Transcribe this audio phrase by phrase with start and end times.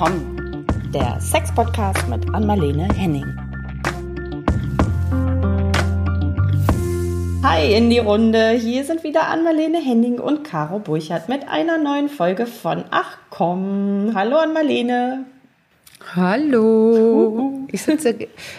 [0.00, 0.64] willkommen.
[0.94, 3.26] Der Sex-Podcast mit Anmalene Henning.
[7.42, 8.52] Hi in die Runde.
[8.52, 14.12] Hier sind wieder Anmalene Henning und Caro Burchardt mit einer neuen Folge von Ach komm.
[14.14, 15.26] Hallo Anmalene.
[16.16, 17.66] Hallo.
[17.70, 18.14] Ich sitze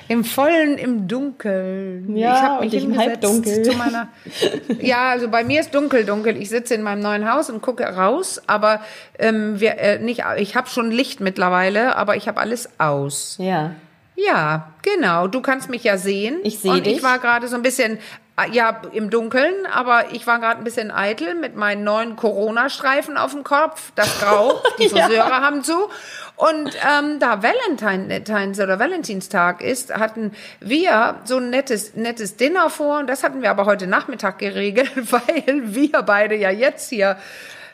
[0.08, 2.16] im Vollen, im Dunkeln.
[2.16, 3.64] Ja, ich habe mich und ich im Halbdunkel.
[3.64, 4.08] Zu meiner,
[4.80, 6.38] ja, also bei mir ist dunkel, dunkel.
[6.38, 8.82] Ich sitze in meinem neuen Haus und gucke raus, aber
[9.20, 13.36] ähm, wir, äh, nicht, ich habe schon Licht mittlerweile, aber ich habe alles aus.
[13.40, 13.72] Ja.
[14.16, 15.28] Ja, genau.
[15.28, 16.40] Du kannst mich ja sehen.
[16.44, 16.98] Ich sehe Und dich.
[16.98, 17.98] ich war gerade so ein bisschen,
[18.38, 23.18] äh, ja, im Dunkeln, aber ich war gerade ein bisschen eitel mit meinen neuen Corona-Streifen
[23.18, 23.92] auf dem Kopf.
[23.96, 25.06] Das Grau, die Ja.
[25.08, 25.74] Friseure haben zu.
[26.42, 32.98] Und ähm, da Valentines oder Valentinstag ist, hatten wir so ein nettes, nettes Dinner vor.
[32.98, 37.18] Und das hatten wir aber heute Nachmittag geregelt, weil wir beide ja jetzt hier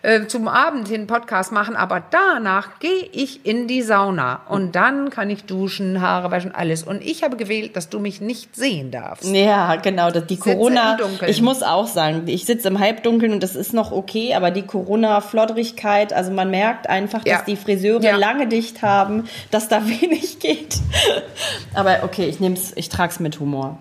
[0.08, 5.10] äh, zum Abend hin Podcast machen, aber danach gehe ich in die Sauna und dann
[5.10, 6.84] kann ich duschen, Haare waschen, alles.
[6.84, 9.26] Und ich habe gewählt, dass du mich nicht sehen darfst.
[9.26, 10.10] Ja, genau.
[10.12, 10.98] Die Sitze Corona.
[11.28, 14.62] Ich muss auch sagen, ich sitze im Halbdunkeln und das ist noch okay, aber die
[14.64, 17.42] Corona-Flotterigkeit, also man merkt einfach, dass Ja.
[17.46, 18.16] die Friseure Ja.
[18.16, 20.78] lange dicht haben, dass da wenig geht.
[21.74, 23.78] Aber okay, ich nehm's, ich trag's mit Humor.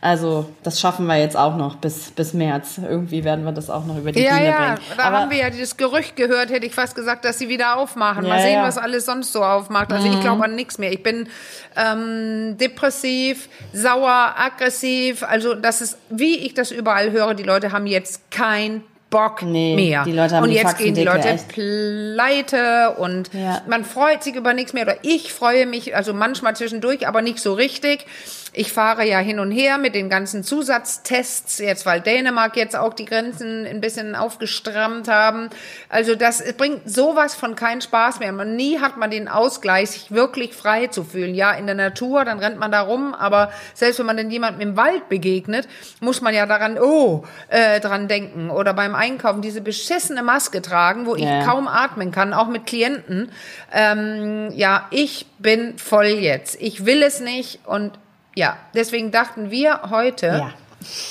[0.00, 2.78] Also, das schaffen wir jetzt auch noch bis, bis März.
[2.78, 4.78] Irgendwie werden wir das auch noch über die Ja, Bühne ja, bringen.
[4.96, 7.76] da Aber haben wir ja das Gerücht gehört, hätte ich fast gesagt, dass sie wieder
[7.76, 8.22] aufmachen.
[8.24, 8.62] Ja, Mal sehen, ja.
[8.62, 8.66] Mhm.
[8.68, 9.92] was alles sonst so aufmacht.
[9.92, 10.92] Also ich glaube an nichts mehr.
[10.92, 11.28] Ich bin
[11.76, 15.24] ähm, depressiv, sauer, aggressiv.
[15.24, 19.74] Also das ist, wie ich das überall höre, die Leute haben jetzt kein Bock Nee,
[19.74, 20.04] mehr.
[20.04, 21.48] die Leute haben und jetzt gehen die Leute echt.
[21.48, 23.62] pleite und Ja.
[23.66, 27.38] man freut sich über nichts mehr oder ich freue mich, also manchmal zwischendurch, aber nicht
[27.38, 28.04] so richtig.
[28.52, 32.94] Ich fahre ja hin und her mit den ganzen Zusatztests, jetzt weil Dänemark jetzt auch
[32.94, 35.50] die Grenzen ein bisschen aufgestrammt haben.
[35.88, 38.32] Also das bringt sowas von keinen Spaß mehr.
[38.32, 41.34] Man, nie hat man den Ausgleich, sich wirklich frei zu fühlen.
[41.34, 44.60] Ja, in der Natur, dann rennt man da rum, aber selbst wenn man dann jemandem
[44.70, 45.68] im Wald begegnet,
[46.00, 48.50] muss man ja daran, oh, äh, dran denken.
[48.50, 51.44] Oder beim Einkaufen diese beschissene Maske tragen, wo ich Ja.
[51.44, 53.30] kaum atmen kann, auch mit Klienten.
[53.72, 56.60] Ähm, ja, ich bin voll jetzt.
[56.60, 57.92] Ich will es nicht und
[58.38, 60.50] ja, deswegen dachten wir heute, Ja.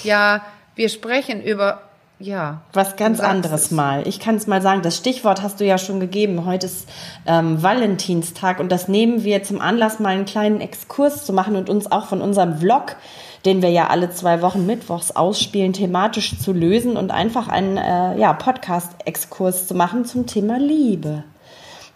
[0.04, 0.42] ja,
[0.76, 1.82] wir sprechen über,
[2.20, 2.62] ja.
[2.72, 3.72] Was ganz anderes es.
[3.72, 4.08] mal.
[4.08, 6.46] Ich kann es mal sagen, das Stichwort hast du ja schon gegeben.
[6.46, 6.88] Heute ist
[7.26, 11.70] ähm, Valentinstag und das nehmen wir zum Anlass, mal einen kleinen Exkurs zu machen und
[11.70, 12.96] uns auch von unserem Vlog,
[13.44, 18.18] den wir ja alle zwei Wochen mittwochs ausspielen, thematisch zu lösen und einfach einen äh,
[18.18, 21.26] ja, Podcast-Exkurs zu machen zum Thema Liebe.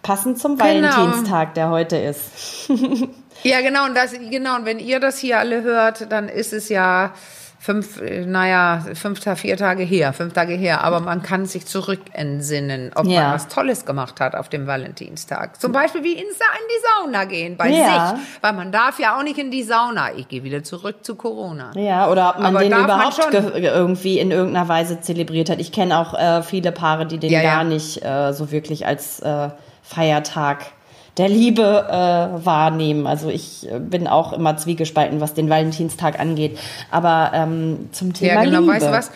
[0.03, 0.65] Passend zum Genau.
[0.89, 2.69] Valentinstag, der heute ist.
[3.43, 6.69] Ja, genau, und das, genau, und wenn ihr das hier alle hört, dann ist es
[6.69, 7.11] ja
[7.59, 13.05] fünf, naja, fünf, vier Tage her, fünf Tage her, aber man kann sich zurückentsinnen, ob
[13.07, 13.21] Ja.
[13.23, 15.59] man was Tolles gemacht hat auf dem Valentinstag.
[15.59, 18.09] Zum Beispiel wie ins, in die Sauna gehen, bei Ja.
[18.15, 20.13] sich, weil man darf ja auch nicht in die Sauna.
[20.15, 21.71] Ich gehe wieder zurück zu Corona.
[21.75, 23.31] Ja, oder ob man Aber den man überhaupt schon?
[23.31, 25.59] ge- irgendwie in irgendeiner Weise zelebriert hat.
[25.59, 29.19] Ich kenne auch äh, viele Paare, die den Ja, gar nicht äh, so wirklich als
[29.21, 29.49] äh,
[29.93, 30.71] Feiertag
[31.17, 33.05] der Liebe äh, wahrnehmen.
[33.05, 36.57] Also ich äh, bin auch immer zwiegespalten, was den Valentinstag angeht.
[36.89, 38.73] Aber ähm, zum Thema Ja, genau, Liebe.
[38.73, 39.11] weißt du was?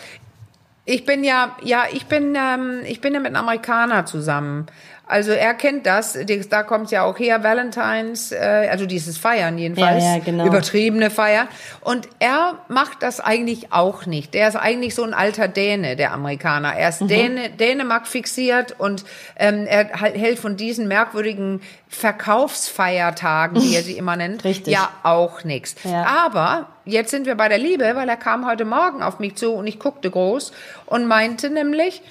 [0.84, 4.66] Ich bin ja, ja, ich bin, ähm, ich bin ja mit einem Amerikaner zusammen.
[5.08, 6.18] Also er kennt das,
[6.50, 10.46] da kommt ja auch her, Valentines, äh, also dieses Feiern jedenfalls, Ja, ja, genau.
[10.46, 11.46] übertriebene Feier.
[11.80, 14.34] Und er macht das eigentlich auch nicht.
[14.34, 16.74] Der ist eigentlich so ein alter Däne, der Amerikaner.
[16.74, 19.04] Er ist Däne, Dänemark fixiert und
[19.36, 24.72] ähm, er hält von diesen merkwürdigen Verkaufsfeiertagen, wie er sie immer nennt, Richtig.
[24.74, 25.76] ja auch nichts.
[25.84, 26.04] Ja.
[26.04, 29.52] Aber jetzt sind wir bei der Liebe, weil er kam heute Morgen auf mich zu
[29.52, 30.52] und ich guckte groß
[30.86, 32.02] und meinte nämlich,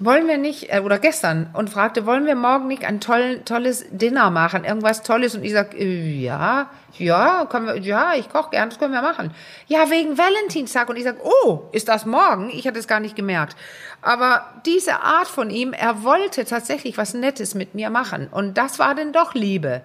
[0.00, 3.84] wollen wir nicht, äh, oder gestern, und fragte, wollen wir morgen nicht ein toll, tolles
[3.90, 5.34] Dinner machen, irgendwas Tolles?
[5.34, 9.02] Und ich sag, äh, ja, ja, können wir, ja, ich koche gern, das können wir
[9.02, 9.30] machen.
[9.66, 10.88] Ja, wegen Valentinstag.
[10.88, 12.50] Und ich sag, oh, ist das morgen?
[12.50, 13.56] Ich hatte es gar nicht gemerkt.
[14.02, 18.28] Aber diese Art von ihm, er wollte tatsächlich was Nettes mit mir machen.
[18.30, 19.82] Und das war denn doch Liebe.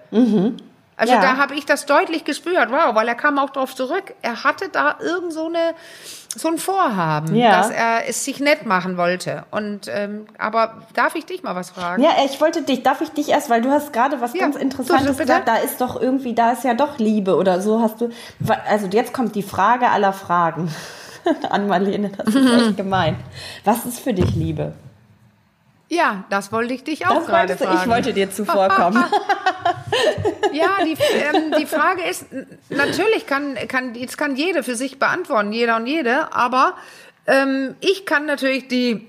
[0.98, 1.20] Also Ja.
[1.20, 4.14] da habe ich das deutlich gespürt, wow, weil er kam auch drauf zurück.
[4.22, 5.74] Er hatte da irgend so eine
[6.34, 7.50] so ein Vorhaben, Ja.
[7.58, 9.44] dass er es sich nett machen wollte.
[9.50, 12.02] Und ähm, aber darf ich dich mal was fragen?
[12.02, 14.56] Ja, ich wollte dich, darf ich dich erst, weil du hast gerade was Ja, ganz
[14.56, 15.22] Interessantes bitte.
[15.22, 18.10] gesagt, da ist doch irgendwie, da ist ja doch Liebe oder so hast du,
[18.68, 20.70] also jetzt kommt die Frage aller Fragen
[21.50, 23.16] an Marlene, das ist echt gemein.
[23.64, 24.72] Was ist für dich Liebe?
[25.88, 27.78] Ja, das wollte ich dich auch Das gerade fragen.
[27.80, 29.04] ich wollte dir zuvorkommen.
[30.52, 32.26] Ja, die, ähm, die Frage ist,
[32.70, 36.74] natürlich kann, kann, jetzt kann jede für sich beantworten, jeder und jede, aber
[37.26, 39.06] ähm, ich kann natürlich die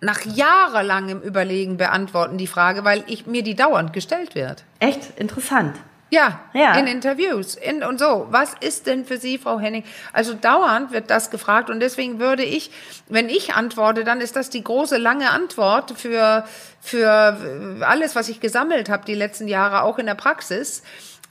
[0.00, 4.64] nach jahrelangem Überlegen beantworten, die Frage, weil ich, mir die dauernd gestellt wird.
[4.80, 5.76] Echt interessant.
[6.10, 6.74] Ja, Ja.
[6.74, 8.26] in Interviews in, und so.
[8.30, 9.84] Was ist denn für Sie, Frau Henning?
[10.12, 12.70] Also dauernd wird das gefragt und deswegen würde ich,
[13.08, 16.44] wenn ich antworte, dann ist das die große lange Antwort für
[16.82, 17.36] für
[17.82, 20.82] alles, was ich gesammelt habe die letzten Jahre auch in der Praxis.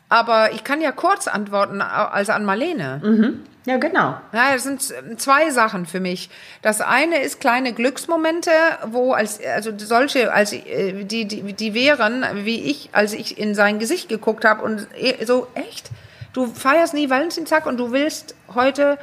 [0.08, 3.40] Aber ich kann ja kurz antworten, also an Marlene.
[3.70, 4.20] Ja, genau.
[4.34, 4.82] Ja, das sind
[5.22, 6.32] zwei Sachen für mich.
[6.64, 8.50] Das eine ist kleine Glücksmomente,
[8.88, 13.54] wo als also solche als äh, die die die wären, wie ich, als ich in
[13.54, 15.92] sein Gesicht geguckt habe und eh- so echt.
[16.34, 18.98] Du feierst nie Valentinstag und du willst heute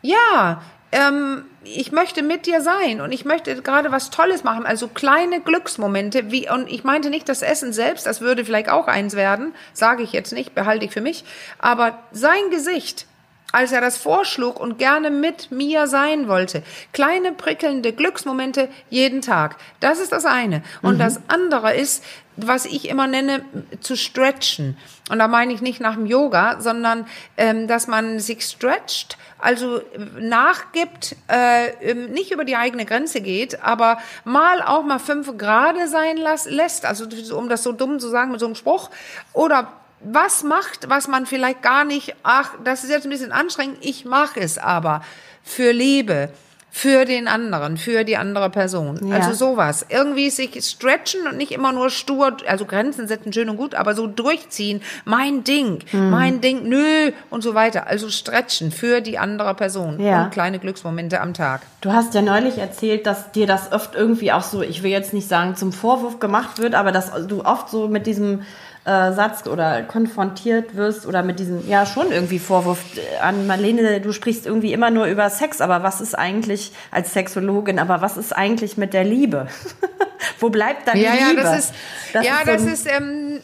[0.00, 4.66] ja, ähm, ich möchte mit dir sein und ich möchte gerade was Tolles machen.
[4.66, 8.88] Also kleine Glücksmomente, wie, und ich meinte nicht das Essen selbst, das würde vielleicht auch
[8.88, 11.24] eins werden, sage ich jetzt nicht, behalte ich für mich.
[11.60, 13.06] Aber sein Gesicht,
[13.52, 16.62] als er das vorschlug und gerne mit mir sein wollte.
[16.92, 19.56] Kleine prickelnde Glücksmomente jeden Tag.
[19.80, 20.62] Das ist das eine.
[20.80, 22.02] Und das andere ist,
[22.36, 23.44] was ich immer nenne,
[23.80, 24.76] zu stretchen.
[25.10, 27.06] Und da meine ich nicht nach dem Yoga, sondern
[27.36, 29.82] ähm, dass man sich stretcht, also äh,
[30.18, 35.88] nachgibt, äh, ähm, nicht über die eigene Grenze geht, aber mal auch mal fünf Grade
[35.88, 37.06] sein lässt, also
[37.36, 38.90] um das so dumm zu sagen mit so einem Spruch,
[39.34, 39.70] oder
[40.04, 44.04] was macht, was man vielleicht gar nicht, ach, das ist jetzt ein bisschen anstrengend, ich
[44.04, 45.02] mache es aber
[45.42, 46.30] für Liebe,
[46.74, 48.98] für den anderen, für die andere Person.
[49.06, 49.16] Ja.
[49.16, 49.84] Also sowas.
[49.90, 53.94] Irgendwie sich stretchen und nicht immer nur stur, also Grenzen setzen schön und gut, aber
[53.94, 56.08] so durchziehen, mein Ding, Hm.
[56.08, 57.88] mein Ding, nö und so weiter.
[57.88, 60.24] Also stretchen für die andere Person Ja.
[60.24, 61.60] und kleine Glücksmomente am Tag.
[61.82, 65.12] Du hast ja neulich erzählt, dass dir das oft irgendwie auch so, ich will jetzt
[65.12, 68.44] nicht sagen zum Vorwurf gemacht wird, aber dass du oft so mit diesem
[68.84, 74.00] äh, Satz oder konfrontiert wirst oder mit diesem, ja schon irgendwie Vorwurf äh, an Marlene,
[74.00, 78.16] du sprichst irgendwie immer nur über Sex, aber was ist eigentlich als Sexologin, aber was
[78.16, 79.46] ist eigentlich mit der Liebe?
[80.40, 81.42] Wo bleibt dann Ja, die ja, Liebe?
[81.42, 81.74] das ist,
[82.12, 83.40] ja, so das ist ähm,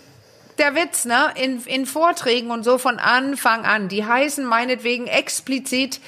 [0.58, 1.30] der Witz, ne?
[1.40, 3.88] In, in Vorträgen und so von Anfang an.
[3.88, 6.00] Die heißen meinetwegen explizit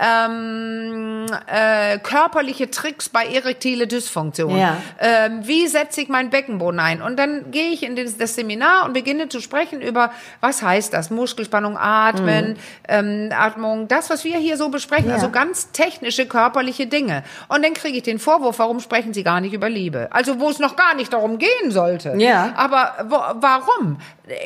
[0.00, 4.56] ähm, äh, körperliche Tricks bei erektile Dysfunktion.
[4.56, 4.76] Ja.
[4.98, 7.02] Ähm, wie setze ich meinen Beckenboden ein?
[7.02, 11.10] Und dann gehe ich in das, Seminar und beginne zu sprechen über, was heißt das?
[11.10, 12.56] Muskelspannung, Atmen,
[12.88, 15.10] ähm, Atmung, das, was wir hier so besprechen, Mhm.
[15.10, 15.14] Ja.
[15.16, 17.24] also ganz technische körperliche Dinge.
[17.48, 20.08] Und dann kriege ich den Vorwurf, warum sprechen Sie gar nicht über Liebe?
[20.10, 22.14] Also wo es noch gar nicht darum gehen sollte.
[22.18, 22.52] Ja.
[22.56, 23.98] Aber wo, warum?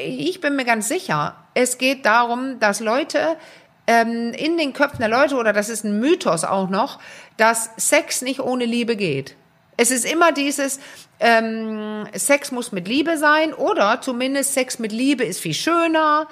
[0.06, 3.36] Ich bin mir ganz sicher, es geht darum, dass Leute
[3.86, 6.98] ähm, in den Köpfen der Leute, oder das ist ein Mythos auch noch,
[7.36, 9.36] dass Sex nicht ohne Liebe geht.
[9.76, 10.78] Es ist immer dieses,
[11.18, 16.26] ähm, Sex muss mit Liebe sein oder zumindest Sex mit Liebe ist viel schöner.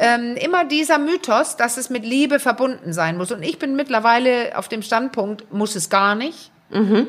[0.00, 3.32] Ähm, immer dieser Mythos, dass es mit Liebe verbunden sein muss.
[3.32, 6.50] Und ich bin mittlerweile auf dem Standpunkt, muss es gar nicht,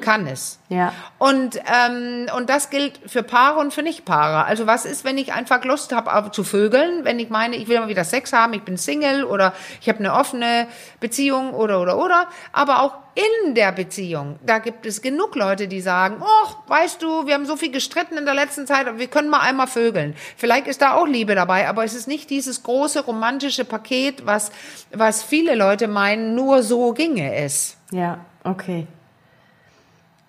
[0.01, 0.59] kann es.
[0.69, 0.93] Ja.
[1.17, 4.45] Und, ähm, und das gilt für Paare und für Nicht-Paare.
[4.45, 7.79] Also was ist, wenn ich einfach Lust habe zu vögeln, wenn ich meine, ich will
[7.79, 10.67] mal wieder Sex haben, ich bin Single oder ich habe eine offene
[10.99, 15.81] Beziehung oder oder oder, aber auch in der Beziehung, da gibt es genug Leute, die
[15.81, 19.29] sagen, oh, weißt du, wir haben so viel gestritten in der letzten Zeit, wir können
[19.29, 20.15] mal einmal vögeln.
[20.35, 24.51] Vielleicht ist da auch Liebe dabei, aber es ist nicht dieses große romantische Paket, was,
[24.93, 27.77] was viele Leute meinen, nur so ginge es.
[27.91, 28.85] Ja, okay.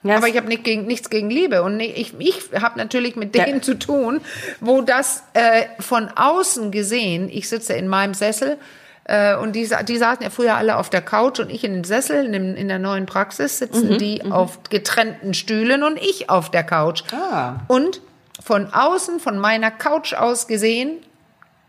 [0.04, 3.34] Ja, Aber ich habe nicht gegen, nichts gegen Liebe und ich, ich habe natürlich mit
[3.34, 3.62] denen Ja.
[3.62, 4.20] zu tun,
[4.60, 8.58] wo das äh, von außen gesehen, ich sitze in meinem Sessel
[9.04, 11.84] äh, und die, die saßen ja früher alle auf der Couch und ich in den
[11.84, 16.30] Sessel, in, dem, in der neuen Praxis sitzen Mhm, die auf getrennten Stühlen und ich
[16.30, 17.02] auf der Couch.
[17.12, 17.56] Ah.
[17.66, 18.00] Und
[18.40, 20.98] von außen, von meiner Couch aus gesehen,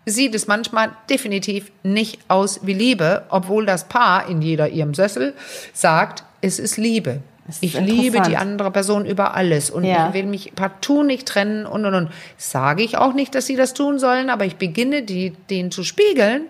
[0.06, 5.34] sieht es manchmal definitiv nicht aus wie Liebe, obwohl das Paar in jeder ihrem Sessel
[5.74, 7.22] sagt, es ist Liebe.
[7.62, 10.08] Ich liebe die andere Person über alles und Ja.
[10.10, 12.10] ich will mich partout nicht trennen und und und.
[12.38, 15.84] Sage ich auch nicht, dass sie das tun sollen, aber ich beginne die, denen zu
[15.84, 16.44] spiegeln,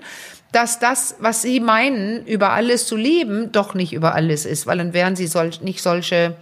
[0.52, 4.80] dass das, was sie meinen, über alles zu lieben, doch nicht über alles ist, weil
[4.80, 6.36] dann wären sie solch, nicht solche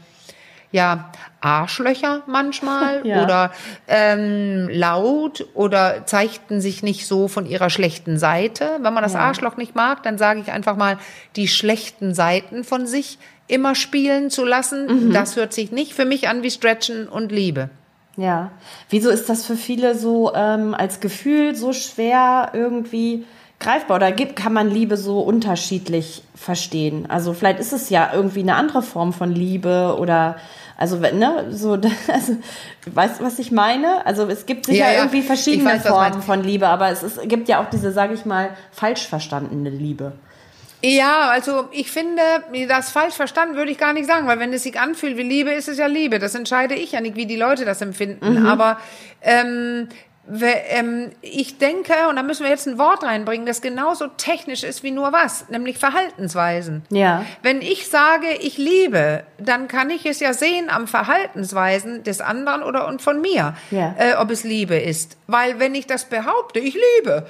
[0.72, 3.24] ja, Arschlöcher manchmal Ja.
[3.24, 3.52] oder
[3.88, 8.72] ähm, laut oder zeigten sich nicht so von ihrer schlechten Seite.
[8.82, 10.98] Wenn man das Arschloch nicht mag, dann sage ich einfach mal,
[11.36, 15.12] die schlechten Seiten von sich immer spielen zu lassen.
[15.14, 17.70] Das hört sich nicht für mich an wie Stretchen und Liebe.
[18.18, 18.52] Ja.
[18.90, 23.26] Wieso ist das für viele so ähm, als Gefühl so schwer irgendwie
[23.60, 23.98] greifbar?
[23.98, 27.06] Oder gibt, kann man Liebe so unterschiedlich verstehen?
[27.10, 30.38] Also vielleicht ist es ja irgendwie eine andere Form von Liebe oder
[30.78, 31.72] also wenn, ne, so,
[32.14, 32.38] also,
[32.86, 34.06] weißt du, was ich meine?
[34.06, 34.98] Also es gibt sicher Ja, ja.
[35.00, 38.26] irgendwie verschiedene weiß, Formen von Liebe, aber es ist, gibt ja auch diese, sage ich
[38.26, 40.14] mal, falsch verstandene Liebe.
[40.84, 42.22] Ja, also ich finde,
[42.68, 45.52] das falsch verstanden würde ich gar nicht sagen, weil wenn es sich anfühlt wie Liebe,
[45.52, 46.20] ist es ja Liebe.
[46.20, 48.46] Das entscheide ich ja nicht, wie die Leute das empfinden.
[48.46, 48.80] Aber
[49.22, 49.90] ähm,
[50.70, 54.84] ähm, ich denke, und da müssen wir jetzt ein Wort reinbringen, das genauso technisch ist
[54.84, 56.84] wie nur was, nämlich Verhaltensweisen.
[56.90, 57.26] Ja.
[57.42, 62.62] Wenn ich sage, ich liebe, dann kann ich es ja sehen am Verhaltensweisen des anderen
[62.62, 63.96] oder und von mir, Ja.
[63.98, 65.18] äh, ob es Liebe ist.
[65.28, 67.26] Weil wenn ich das behaupte, ich liebe,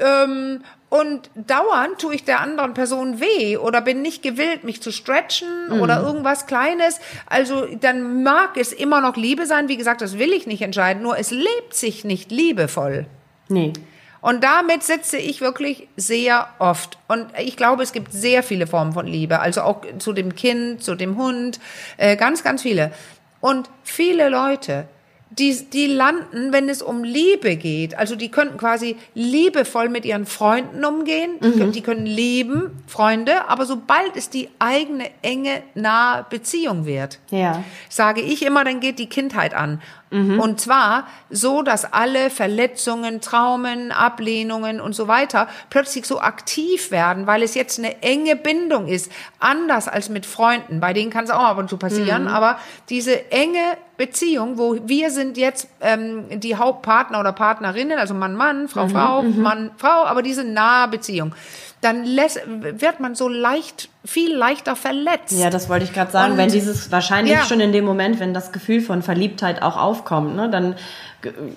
[0.00, 4.90] ähm, und dauernd tue ich der anderen Person weh oder bin nicht gewillt, mich zu
[4.90, 6.98] stretchen oder irgendwas Kleines.
[7.26, 9.68] Also dann mag es immer noch Liebe sein.
[9.68, 11.02] Wie gesagt, das will ich nicht entscheiden.
[11.02, 13.04] Nur es lebt sich nicht liebevoll.
[13.48, 13.74] Nee.
[14.22, 16.98] Und damit sitze ich wirklich sehr oft.
[17.06, 19.40] Und ich glaube, es gibt sehr viele Formen von Liebe.
[19.40, 21.60] Also auch zu dem Kind, zu dem Hund,
[21.98, 22.92] äh, ganz, ganz viele.
[23.40, 24.88] Und viele Leute,
[25.30, 27.96] die, die landen, wenn es um Liebe geht.
[27.98, 31.32] Also die könnten quasi liebevoll mit ihren Freunden umgehen.
[31.42, 33.48] Die, können, die können lieben, Freunde.
[33.48, 37.62] Aber sobald es die eigene enge, nahe Beziehung wird, Ja.
[37.88, 39.82] sage ich immer, dann geht die Kindheit an.
[40.10, 47.26] Und zwar so, dass alle Verletzungen, Traumen, Ablehnungen und so weiter plötzlich so aktiv werden,
[47.26, 49.12] weil es jetzt eine enge Bindung ist.
[49.38, 50.80] Anders als mit Freunden.
[50.80, 52.26] Bei denen kann es auch ab und zu passieren.
[52.28, 53.60] Aber diese enge
[53.98, 59.22] Beziehung, wo wir sind jetzt ähm, die Hauptpartner oder Partnerinnen, also Mann, Mann, Frau, Frau,
[59.22, 61.34] Mann, Frau, aber diese nahe Beziehung,
[61.80, 65.32] dann lässt, wird man so leicht, viel leichter verletzt.
[65.38, 66.32] Ja, das wollte ich gerade sagen.
[66.32, 67.44] Und- wenn dieses wahrscheinlich Ja.
[67.44, 70.76] schon in dem Moment, wenn das Gefühl von Verliebtheit auch aufkommt, ne, dann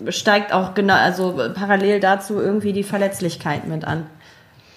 [0.10, 4.08] steigt auch genau, also parallel dazu irgendwie die Verletzlichkeit mit an.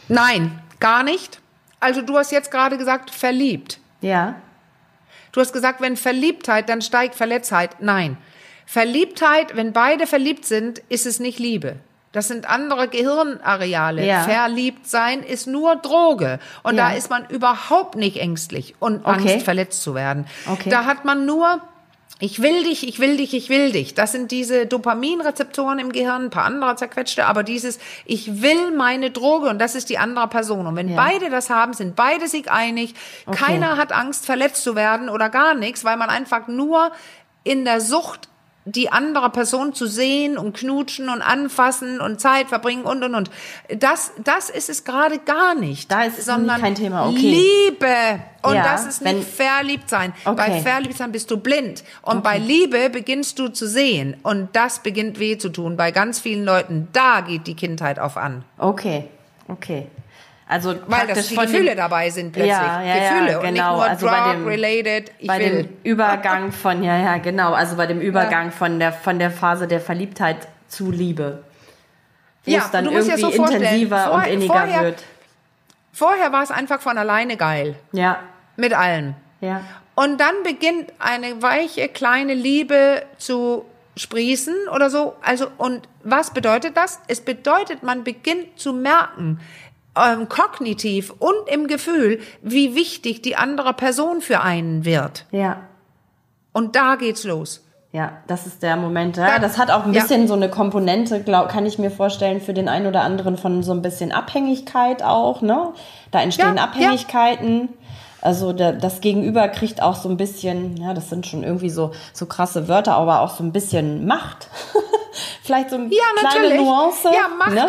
[0.09, 1.41] Nein, gar nicht.
[1.81, 3.79] Also du hast jetzt gerade gesagt, verliebt.
[4.01, 4.35] Ja.
[5.33, 7.77] Du hast gesagt, wenn Verliebtheit, dann steigt Verletztheit.
[7.81, 8.17] Nein.
[8.67, 11.77] Verliebtheit, wenn beide verliebt sind, ist es nicht Liebe.
[12.13, 14.07] Das sind andere Gehirnareale.
[14.07, 14.23] Ja.
[14.23, 16.39] Verliebt sein ist nur Droge.
[16.63, 16.91] Und Ja.
[16.91, 19.33] da ist man überhaupt nicht ängstlich und Okay.
[19.33, 20.27] Angst, verletzt zu werden.
[20.47, 20.71] Okay.
[20.71, 21.61] Da hat man nur,
[22.21, 23.95] ich will dich, ich will dich, ich will dich.
[23.95, 29.11] Das sind diese Dopaminrezeptoren im Gehirn, ein paar andere zerquetschte, aber dieses, ich will meine
[29.11, 30.67] Droge und das ist die andere Person.
[30.67, 30.97] Und wenn Ja.
[30.97, 32.95] beide das haben, sind beide sich einig.
[33.27, 33.37] Okay.
[33.37, 36.93] Keiner hat Angst, verletzt zu werden oder gar nichts, weil man einfach nur
[37.43, 38.29] in der Sucht
[38.67, 43.31] die andere Person zu sehen und knutschen und anfassen und Zeit verbringen und und und.
[43.79, 45.91] Das, das ist es gerade gar nicht.
[45.93, 47.19] Da ist es sondern kein Thema, okay.
[47.69, 48.21] Liebe.
[48.43, 50.13] Und Ja, das ist nicht verliebt sein.
[50.25, 50.37] Okay.
[50.37, 51.83] Bei verliebt sein bist du blind.
[52.03, 54.17] Und bei Liebe beginnst du zu sehen.
[54.23, 55.77] Und das beginnt weh zu tun.
[55.77, 58.45] Bei ganz vielen Leuten, da geht die Kindheit auf an.
[58.59, 59.09] Okay.
[59.49, 59.89] Okay.
[60.47, 62.53] Also Weil das die von dem- Gefühle dabei sind plötzlich.
[62.53, 63.75] Ja, ja, ja, Gefühle und nicht genau.
[63.77, 64.49] nur Also bei dem-.
[65.19, 65.63] Ich bei will.
[65.65, 69.67] dem Übergang von, ja, ja, genau, also bei dem Übergang von der von der Phase
[69.67, 71.43] der Verliebtheit zu Liebe.
[72.45, 75.03] Wo Ja, es dann irgendwie so intensiver vor- und inniger vorher- wird.
[75.93, 77.77] Vorher war es einfach von alleine geil.
[77.93, 78.19] Ja,
[78.57, 79.15] Mit allem.
[79.41, 79.61] ja.
[79.95, 83.65] Und dann beginnt eine weiche kleine Liebe zu
[83.97, 85.15] sprießen oder so.
[85.23, 87.01] Also, und was bedeutet das?
[87.07, 89.39] Es bedeutet, man beginnt zu merken,
[89.97, 95.27] ähm, kognitiv und im Gefühl, wie wichtig die andere Person für einen wird.
[95.31, 95.59] Ja.
[96.53, 97.61] Und da geht's los.
[97.93, 99.17] Ja, das ist der Moment.
[99.17, 100.03] Ja, Da- das hat auch ein ja.
[100.03, 103.63] bisschen so eine Komponente, glaub, kann ich mir vorstellen, für den einen oder anderen von
[103.63, 105.73] so ein bisschen Abhängigkeit auch, ne?
[106.11, 106.65] Da entstehen Ja, ja.
[106.65, 107.69] Abhängigkeiten.
[108.21, 111.93] Also der, das Gegenüber kriegt auch so ein bisschen, ja, das sind schon irgendwie so,
[112.13, 114.49] so krasse Wörter, aber auch so ein bisschen Macht.
[115.43, 116.61] Vielleicht so eine Ja, kleine natürlich.
[116.67, 117.09] Nuance.
[117.13, 117.67] Ja, Macht, Ne?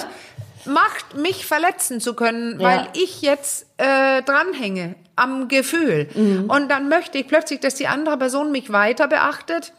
[0.65, 2.67] Macht, mich verletzen zu können, Ja.
[2.67, 6.07] weil ich jetzt äh, dranhänge am Gefühl.
[6.13, 6.49] Mhm.
[6.49, 9.73] Und dann möchte ich plötzlich, dass die andere Person mich weiter beachtet,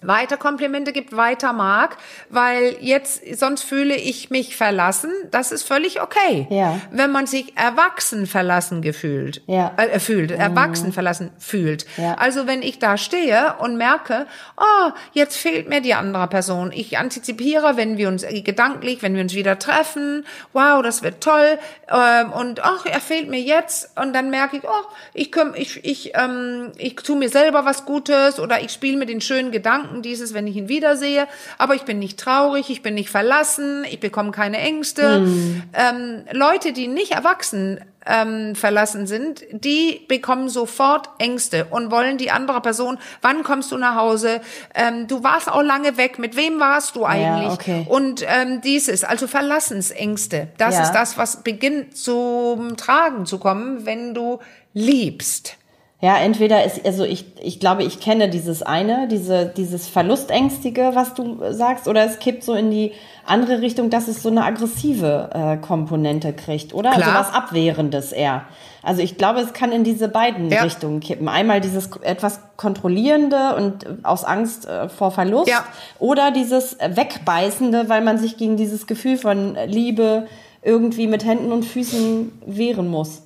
[0.00, 1.96] weiter Komplimente gibt, weiter mag,
[2.28, 5.10] weil jetzt sonst fühle ich mich verlassen.
[5.30, 6.46] Das ist völlig okay.
[6.50, 6.80] Ja.
[6.92, 9.72] Wenn man sich erwachsen verlassen gefühlt, Ja.
[9.76, 9.78] Mhm.
[9.90, 11.86] äh, fühlt, erwachsen verlassen fühlt.
[11.96, 12.14] Ja.
[12.14, 14.26] Also wenn ich da stehe und merke,
[14.56, 16.70] oh, jetzt fehlt mir die andere Person.
[16.72, 21.20] Ich antizipiere, wenn wir uns äh, gedanklich, wenn wir uns wieder treffen, wow, das wird
[21.22, 21.58] toll.
[21.88, 23.90] Ähm, und ach, er fehlt mir jetzt.
[23.98, 27.84] Und dann merke ich, oh, ich komm, ich, ich, ähm, ich tue mir selber was
[27.84, 31.26] Gutes oder ich spiele mit den schönen Gedanken dieses, wenn ich ihn wiedersehe.
[31.58, 35.26] Aber ich bin nicht traurig, ich bin nicht verlassen, ich bekomme keine Ängste.
[35.72, 42.30] Ähm, Leute, die nicht erwachsen ähm, verlassen sind, die bekommen sofort Ängste und wollen die
[42.30, 44.40] andere Person, wann kommst du nach Hause?
[44.74, 47.52] Ähm, du warst auch lange weg, mit wem warst du eigentlich?
[47.52, 47.86] okay.
[47.88, 50.82] Und ähm, dieses, also Verlassensängste, das Ja.
[50.84, 54.38] ist das, was beginnt zum Tragen zu kommen, wenn du
[54.72, 55.57] liebst.
[56.00, 61.14] Ja, entweder ist, also ich, ich glaube, ich kenne dieses eine, diese, dieses Verlustängstige, was
[61.14, 62.92] du sagst, oder es kippt so in die
[63.26, 66.90] andere Richtung, dass es so eine aggressive äh, Komponente kriegt, oder?
[66.92, 67.16] Klar.
[67.16, 68.42] Also was Abwehrendes eher.
[68.84, 70.62] Also ich glaube, es kann in diese beiden Ja.
[70.62, 71.28] Richtungen kippen.
[71.28, 75.64] Einmal dieses etwas Kontrollierende und äh, aus Angst äh, vor Verlust Ja.
[75.98, 80.28] oder dieses Wegbeißende, weil man sich gegen dieses Gefühl von Liebe
[80.62, 83.22] irgendwie mit Händen und Füßen wehren muss.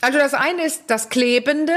[0.00, 1.72] Also das eine ist das Klebende,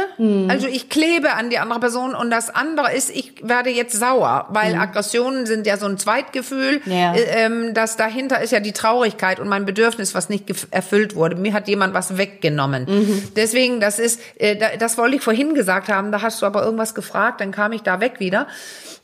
[0.47, 4.45] also ich klebe an die andere Person und das andere ist, ich werde jetzt sauer,
[4.49, 7.15] weil Aggressionen sind ja so ein Zweitgefühl, Ja.
[7.15, 11.35] äh, ähm, das dahinter ist ja die Traurigkeit und mein Bedürfnis, was nicht erfüllt wurde.
[11.35, 13.31] Mir hat jemand was weggenommen.
[13.35, 16.63] Deswegen, das ist, äh, da- das wollte ich vorhin gesagt haben, da hast du aber
[16.63, 18.45] irgendwas gefragt, dann kam ich da weg wieder,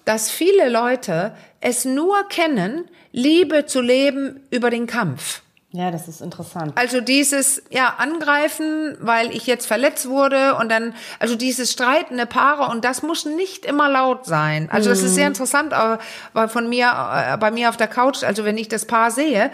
[0.06, 5.42] dass viele Leute es nur kennen, Liebe zu leben über den Kampf.
[5.78, 6.74] Ja, das ist interessant.
[6.74, 12.72] Also dieses, ja, angreifen, weil ich jetzt verletzt wurde und dann, also dieses streitende Paare
[12.72, 14.70] und das muss nicht immer laut sein.
[14.72, 16.00] Also das ist sehr interessant, aber
[16.34, 19.52] weil von mir, äh, bei mir auf der Couch, also wenn ich das Paar sehe,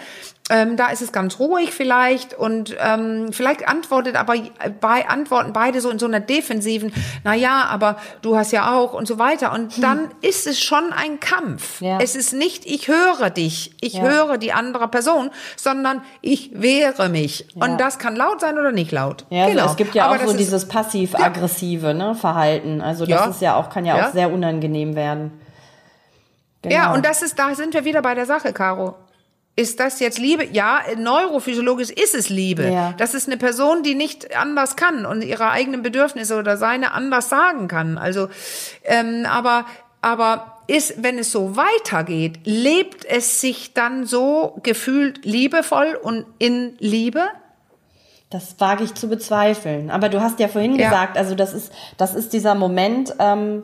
[0.50, 4.34] ähm, da ist es ganz ruhig vielleicht und ähm, vielleicht antwortet aber
[4.82, 6.92] bei antworten beide so in so einer defensiven,
[7.24, 10.92] na ja, aber du hast ja auch und so weiter und dann ist es schon
[10.92, 11.80] ein Kampf.
[11.82, 11.98] Ja.
[12.02, 14.02] Es ist nicht ich höre dich, ich Ja.
[14.04, 17.66] höre die andere Person, sondern ich wehre mich Ja.
[17.66, 19.26] und das kann laut sein oder nicht laut.
[19.30, 19.62] Ja, genau.
[19.62, 22.82] also es gibt ja Aber auch so dieses passiv-aggressive ne, Verhalten.
[22.82, 24.08] Also das ist ja auch, kann ja, Ja.
[24.10, 25.40] auch sehr unangenehm werden.
[26.64, 26.76] Genau.
[26.76, 28.96] Ja, und das ist, da sind wir wieder bei der Sache, Caro.
[29.56, 30.46] Ist das jetzt Liebe?
[30.52, 32.70] Ja, neurophysiologisch ist es Liebe.
[32.70, 32.94] Ja.
[32.98, 37.30] Das ist eine Person, die nicht anders kann und ihre eigenen Bedürfnisse oder seine anders
[37.30, 38.00] sagen kann.
[38.00, 38.30] Also,
[38.84, 39.66] ähm, aber,
[40.02, 46.76] aber ist, wenn es so weitergeht, lebt es sich dann so gefühlt liebevoll und in
[46.80, 47.22] Liebe?
[48.32, 49.92] Das wage ich zu bezweifeln.
[49.92, 50.90] Aber du hast ja vorhin Ja.
[50.90, 53.62] gesagt, also das ist, das ist dieser Moment, ähm,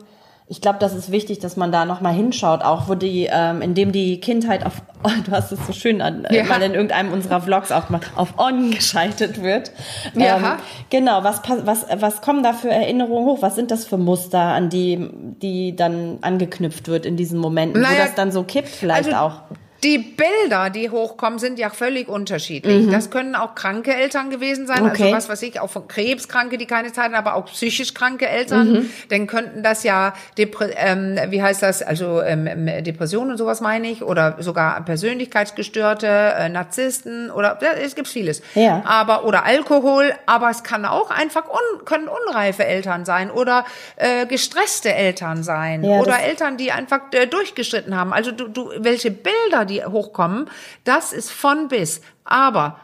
[0.52, 3.74] ich glaube, das ist wichtig, dass man da nochmal hinschaut, auch wo die, ähm, in
[3.74, 4.82] dem die Kindheit auf,
[5.24, 6.42] du hast es so schön an, äh, Ja.
[6.44, 9.70] mal in irgendeinem unserer Vlogs auch mal auf On geschaltet wird.
[10.14, 10.36] Ja.
[10.38, 10.44] Ähm,
[10.90, 13.42] genau, was, was, was kommen da für Erinnerungen hoch?
[13.42, 15.08] Was sind das für Muster, an die,
[15.40, 19.18] die dann angeknüpft wird in diesen Momenten, wo Naja, das dann so kippt vielleicht also
[19.18, 19.49] auch?
[19.82, 22.88] Die Bilder, die hochkommen, sind ja völlig unterschiedlich.
[22.90, 24.90] Das können auch kranke Eltern gewesen sein, Mhm.
[24.90, 25.04] Okay.
[25.04, 28.28] also was weiß ich, auch von Krebskranke, die keine Zeit haben, aber auch psychisch kranke
[28.28, 28.72] Eltern.
[28.72, 28.90] Mhm.
[29.08, 33.60] Dann könnten das ja, Depre ähm, wie heißt das, also ähm, ähm, Depressionen und sowas
[33.60, 38.42] meine ich, oder sogar Persönlichkeitsgestörte, äh, Narzissten oder ja, es gibt vieles.
[38.54, 38.82] Ja.
[38.84, 43.64] Aber oder Alkohol, aber es kann auch einfach un, können unreife Eltern sein oder
[43.96, 48.12] äh, gestresste Eltern sein Ja, oder Eltern, die einfach äh, durchgestritten haben.
[48.12, 50.50] Also du, du, welche Bilder, die hochkommen,
[50.84, 52.02] das ist von bis.
[52.24, 52.76] Aber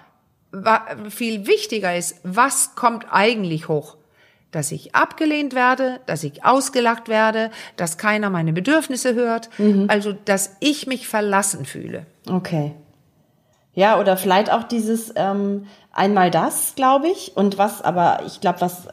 [1.10, 3.96] viel wichtiger ist, was kommt eigentlich hoch?
[4.52, 9.50] Dass ich abgelehnt werde, dass ich ausgelacht werde, dass keiner meine Bedürfnisse hört,
[9.88, 12.06] also dass ich mich verlassen fühle.
[12.30, 12.72] Okay.
[13.74, 17.36] Ja, oder vielleicht auch dieses ähm, einmal das, glaube ich.
[17.36, 18.88] Und was aber, ich glaube, was,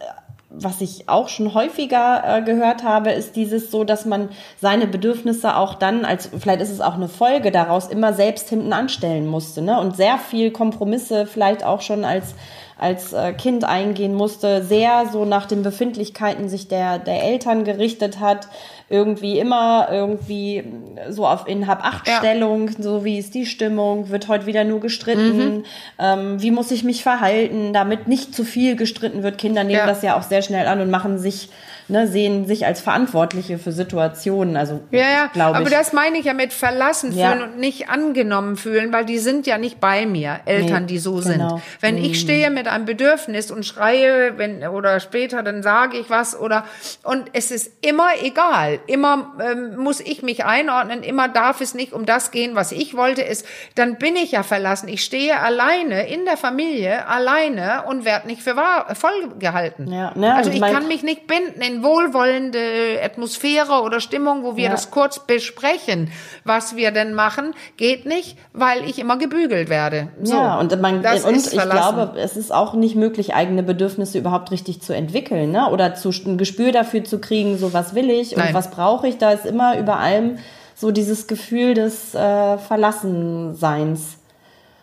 [0.55, 4.29] was ich auch schon häufiger äh, gehört habe, ist dieses so, dass man
[4.61, 8.71] seine Bedürfnisse auch dann, als vielleicht ist es auch eine Folge daraus, immer selbst hinten
[8.71, 9.61] anstellen musste.
[9.61, 9.79] Ne?
[9.79, 12.35] Und sehr viel Kompromisse vielleicht auch schon als
[12.83, 18.19] als äh, Kind eingehen musste, sehr so nach den Befindlichkeiten sich der, der Eltern gerichtet
[18.19, 18.49] hat,
[18.89, 20.63] irgendwie immer irgendwie
[21.09, 25.63] so auf in Hab-Acht-Stellung, so wie ist die Stimmung, wird heute wieder nur gestritten,
[25.97, 29.37] ähm, wie muss ich mich verhalten, damit nicht zu viel gestritten wird.
[29.37, 29.87] Kinder nehmen Ja.
[29.87, 31.49] das ja auch sehr schnell an und machen sich,
[31.87, 35.73] ne, sehen sich als Verantwortliche für Situationen, also Ja, ja, glaube aber ich.
[35.73, 37.31] das meine ich ja mit verlassen Ja.
[37.31, 40.97] fühlen und nicht angenommen fühlen, weil die sind ja nicht bei mir, Eltern, Nee, die
[40.99, 41.21] so genau.
[41.23, 41.61] sind.
[41.81, 46.39] Wenn ich stehe mit einem Bedürfnis und schreie, wenn oder später, dann sage ich was
[46.39, 46.65] oder
[47.03, 51.93] und es ist immer egal, immer ähm, muss ich mich einordnen, immer darf es nicht
[51.93, 54.87] um das gehen, was ich wollte, ist, dann bin ich ja verlassen.
[54.87, 59.91] Ich stehe alleine in der Familie, alleine und werde nicht für wahr, voll gehalten.
[59.91, 64.43] Ja, ne, also und ich mein- kann mich nicht binden in wohlwollende Atmosphäre oder Stimmung,
[64.43, 64.71] wo wir Ja.
[64.71, 66.11] das kurz besprechen,
[66.43, 70.09] was wir denn machen, geht nicht, weil ich immer gebügelt werde.
[70.21, 74.51] So, ja, und, man, und ich glaube, es ist auch nicht möglich, eigene Bedürfnisse überhaupt
[74.51, 75.69] richtig zu entwickeln, ne?
[75.71, 78.53] Oder zu, ein Gespür dafür zu kriegen, so was will ich und Nein.
[78.53, 79.17] was brauche ich.
[79.17, 80.37] Da ist immer über allem
[80.75, 84.17] so dieses Gefühl des äh, Verlassenseins.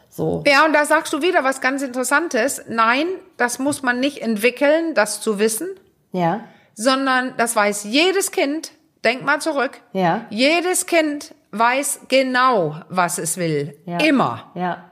[0.08, 0.42] So.
[0.46, 2.62] Ja, und da sagst du wieder was ganz Interessantes.
[2.68, 5.68] Nein, das muss man nicht entwickeln, das zu wissen,
[6.12, 6.40] Ja.
[6.80, 8.72] Sondern das weiß jedes Kind.
[9.04, 9.82] Denk mal zurück.
[9.92, 10.24] Ja.
[10.30, 13.78] Jedes Kind weiß genau, was es will.
[13.84, 13.98] Ja.
[13.98, 14.50] Immer.
[14.54, 14.90] Ja.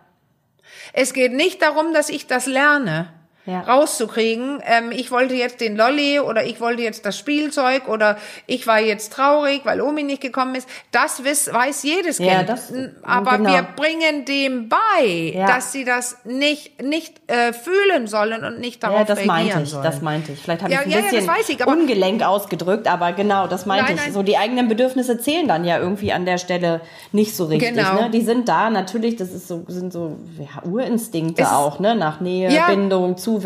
[0.93, 3.11] Es geht nicht darum, dass ich das lerne.
[3.49, 3.61] Ja.
[3.63, 4.61] rauszukriegen.
[4.67, 8.79] Ähm, ich wollte jetzt den Lolli oder ich wollte jetzt das Spielzeug oder ich war
[8.79, 10.69] jetzt traurig, weil Omi nicht gekommen ist.
[10.93, 12.49] Das weiß, weiß jedes Ja, Kind.
[12.51, 13.51] das- Aber genau.
[13.55, 15.47] wir bringen dem bei, Ja.
[15.47, 19.63] dass sie das nicht, nicht äh, fühlen sollen und nicht darauf Ja, das reagieren meinte
[19.63, 19.83] ich, sollen.
[19.85, 20.41] das meinte ich.
[20.43, 23.13] Vielleicht habe Ja, ich ein ja, ja, das bisschen weiß ich, aber- ungelenk ausgedrückt, aber
[23.13, 24.01] genau, das meinte Nein, ich.
[24.03, 24.13] nein.
[24.13, 26.83] So die eigenen Bedürfnisse zählen dann ja irgendwie an der Stelle
[27.13, 27.75] nicht so richtig.
[27.75, 27.95] Genau.
[28.03, 28.11] Ne?
[28.11, 30.19] Die sind da natürlich, das ist so, sind so
[30.65, 31.95] Urinstinkte Es auch, ne?
[31.95, 32.51] Nach Nähe.
[32.69, 33.38] Bindung, Zuwendung.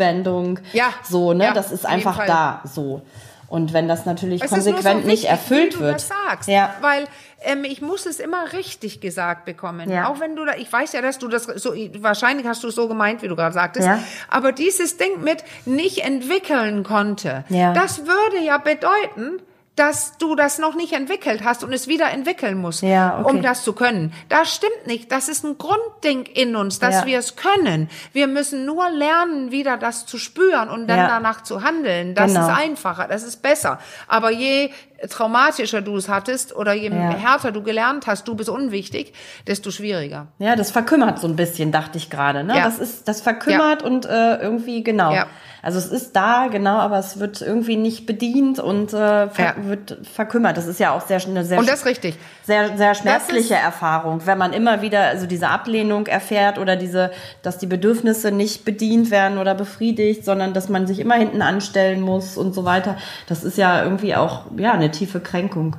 [0.73, 0.89] Ja.
[1.03, 1.45] So, ne?
[1.45, 3.01] Ja, das ist einfach da so.
[3.47, 5.95] Und wenn das natürlich Es konsequent so nicht erfüllt wie du wird.
[5.95, 6.73] Das sagst, Ja.
[6.81, 7.05] Weil
[7.41, 9.91] ähm, ich muss es immer richtig gesagt bekommen.
[9.91, 10.07] Ja.
[10.07, 12.75] Auch wenn du da, ich weiß ja, dass du das so, wahrscheinlich hast du es
[12.75, 13.85] so gemeint, wie du gerade sagtest.
[13.87, 13.99] Ja.
[14.29, 17.73] Aber dieses Ding mit nicht entwickeln konnte, Ja.
[17.73, 19.39] das würde ja bedeuten,
[19.75, 23.29] dass du das noch nicht entwickelt hast und es wieder entwickeln musst, Ja, okay.
[23.29, 24.13] um das zu können.
[24.29, 25.11] Das stimmt nicht.
[25.11, 27.05] Das ist ein Grundding in uns, dass Ja.
[27.07, 27.89] wir es können.
[28.11, 31.07] Wir müssen nur lernen, wieder das zu spüren und dann Ja.
[31.07, 32.13] danach zu handeln.
[32.13, 32.47] Das Genau.
[32.47, 33.79] ist einfacher, das ist besser.
[34.07, 34.69] Aber je
[35.09, 37.11] traumatischer du es hattest oder je Ja.
[37.15, 39.13] härter du gelernt hast, du bist unwichtig,
[39.47, 40.27] desto schwieriger.
[40.39, 42.43] Ja, das verkümmert so ein bisschen, dachte ich gerade.
[42.43, 42.55] Ne?
[42.57, 42.65] Ja.
[42.65, 45.13] Das ist, das verkümmert und äh, irgendwie genau.
[45.13, 45.27] Ja.
[45.61, 49.53] Also es ist da, genau, aber es wird irgendwie nicht bedient und äh, ver Ja.
[49.59, 50.57] wird verkümmert.
[50.57, 52.17] Das ist ja auch sehr eine sehr Und das ist richtig.
[52.43, 57.11] sehr sehr schmerzliche Erfahrung, wenn man immer wieder also diese Ablehnung erfährt oder diese,
[57.43, 62.01] dass die Bedürfnisse nicht bedient werden oder befriedigt, sondern dass man sich immer hinten anstellen
[62.01, 62.97] muss und so weiter.
[63.27, 65.75] Das ist ja irgendwie auch ja eine tiefe Kränkung.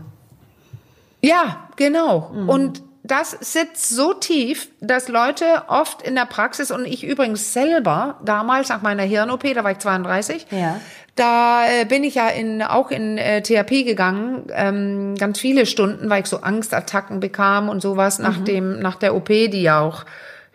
[1.23, 2.31] Ja, genau.
[2.35, 2.49] Mhm.
[2.51, 8.19] Und das sitzt so tief, dass Leute oft in der Praxis und ich übrigens selber
[8.25, 10.81] damals nach meiner Hirn-OP, da war ich 32, Ja.
[11.15, 16.09] da äh, bin ich ja in, auch in äh, Therapie gegangen, ähm, ganz viele Stunden,
[16.09, 20.05] weil ich so Angstattacken bekam und sowas nach dem, nach der OP, die ja auch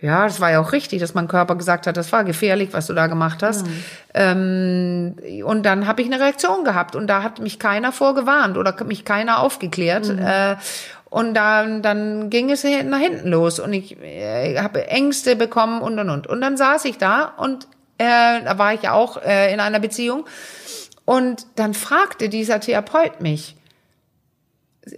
[0.01, 2.87] ja, das war ja auch richtig, dass mein Körper gesagt hat, das war gefährlich, was
[2.87, 3.65] du da gemacht hast.
[4.13, 8.75] Ähm, und dann habe ich eine Reaktion gehabt und da hat mich keiner vorgewarnt oder
[8.85, 10.09] mich keiner aufgeklärt.
[10.09, 10.55] Äh,
[11.09, 15.99] und dann, dann ging es nach hinten los und ich äh, habe Ängste bekommen und
[15.99, 16.27] und und.
[16.27, 17.65] Und dann saß ich da und
[17.97, 20.25] äh, da war ich ja auch äh, in einer Beziehung
[21.05, 23.55] und dann fragte dieser Therapeut mich,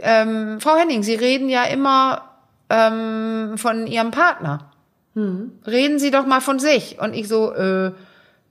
[0.01, 2.23] ähm, Frau Henning, Sie reden ja immer
[2.69, 4.70] ähm, von Ihrem Partner.
[5.15, 6.99] Reden Sie doch mal von sich.
[6.99, 7.91] Und ich so, äh,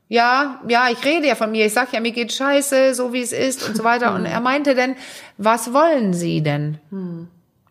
[0.09, 1.67] ja, ja, ich rede ja von mir.
[1.67, 4.15] Ich sag ja, mir geht scheiße, so wie es ist und so weiter.
[4.15, 4.97] Und er meinte denn,
[5.39, 6.79] was wollen Sie denn?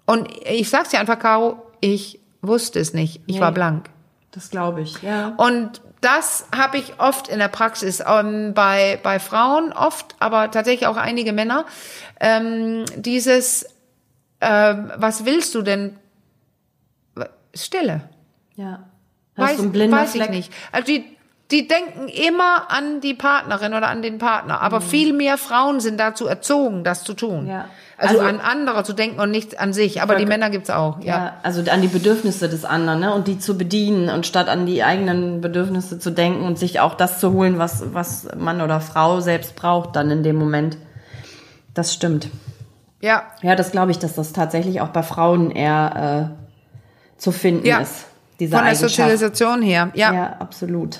[0.05, 3.21] Und ich sag's dir einfach, Caro, ich wusste es nicht.
[3.27, 3.55] Ich war Nee.
[3.55, 3.89] blank.
[4.31, 5.01] Das glaube ich.
[5.01, 5.33] Ja.
[5.37, 10.87] Und das habe ich oft in der Praxis, ähm, bei, bei Frauen oft, aber tatsächlich
[10.87, 11.65] auch einige Männer.
[12.21, 13.65] Ähm, dieses,
[14.39, 15.97] ähm, was willst du denn?
[17.53, 18.01] Stille.
[18.59, 18.79] Ja.
[19.37, 20.31] Hast Weiß, du einen blinden weiß ich Fleck?
[20.31, 20.51] nicht.
[20.73, 21.05] Also die,
[21.49, 25.97] die denken immer an die Partnerin oder an den Partner, aber viel mehr Frauen sind
[25.97, 27.43] dazu erzogen, das zu tun.
[27.45, 27.49] Mhm.
[27.49, 27.65] Ja.
[27.97, 30.01] Also, Also- an andere zu denken und nicht an sich.
[30.01, 30.99] Aber die Männer gibt's auch.
[30.99, 31.05] Ja.
[31.05, 33.13] Ja, also an die Bedürfnisse des anderen, ne?
[33.13, 36.95] Und die zu bedienen und statt an die eigenen Bedürfnisse zu denken und sich auch
[36.95, 40.77] das zu holen, was, was Mann oder Frau selbst braucht, dann in dem Moment.
[41.73, 42.29] Das stimmt.
[43.01, 43.23] ja.
[43.41, 47.79] Ja, das glaube ich, dass das tatsächlich auch bei Frauen eher äh, zu finden Ja.
[47.79, 48.05] ist.
[48.39, 48.75] Diese Von der.
[48.75, 49.91] Sozialisation her.
[49.93, 50.13] Ja.
[50.13, 50.99] Ja, absolut.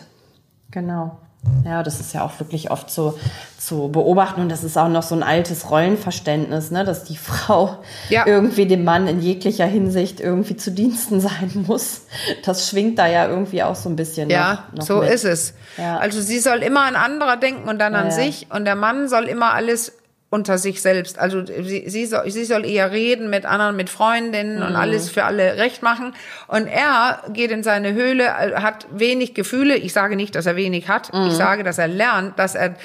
[0.71, 1.17] Genau.
[1.63, 3.17] Ja, das ist ja auch wirklich oft so
[3.57, 7.77] zu beobachten und das ist auch noch so ein altes Rollenverständnis, ne, dass die Frau
[8.09, 8.25] Ja.
[8.27, 12.01] irgendwie dem Mann in jeglicher Hinsicht irgendwie zu Diensten sein muss.
[12.43, 14.29] Das schwingt da ja irgendwie auch so ein bisschen.
[14.29, 15.11] Ja, noch, noch so mit.
[15.11, 15.53] ist es.
[15.77, 15.97] Ja.
[15.97, 18.11] Also sie soll immer an anderer denken und dann an ja.
[18.11, 19.93] sich und der Mann soll immer alles
[20.31, 21.17] unter sich selbst.
[21.17, 24.65] Also sie, sie, soll, sie soll eher reden mit anderen, mit Freundinnen Mhm.
[24.65, 26.13] und alles für alle recht machen.
[26.47, 29.75] Und er geht in seine Höhle, äh, hat wenig Gefühle.
[29.75, 31.11] Ich sage nicht, dass er wenig hat.
[31.13, 31.27] Mhm.
[31.27, 32.75] Ich sage, dass er lernt, dass er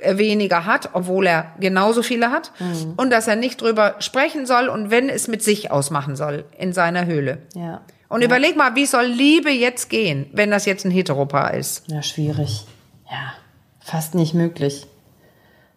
[0.00, 2.50] äh, weniger hat, obwohl er genauso viele hat.
[2.58, 2.94] Mhm.
[2.96, 6.72] Und dass er nicht drüber sprechen soll und wenn es mit sich ausmachen soll in
[6.72, 7.38] seiner Höhle.
[7.54, 7.82] Ja.
[8.08, 11.84] Und überleg mal, wie soll Liebe jetzt gehen, wenn das jetzt ein Heteropaar ist?
[11.86, 12.66] Ja, schwierig.
[13.08, 13.34] Ja,
[13.78, 14.88] fast nicht möglich.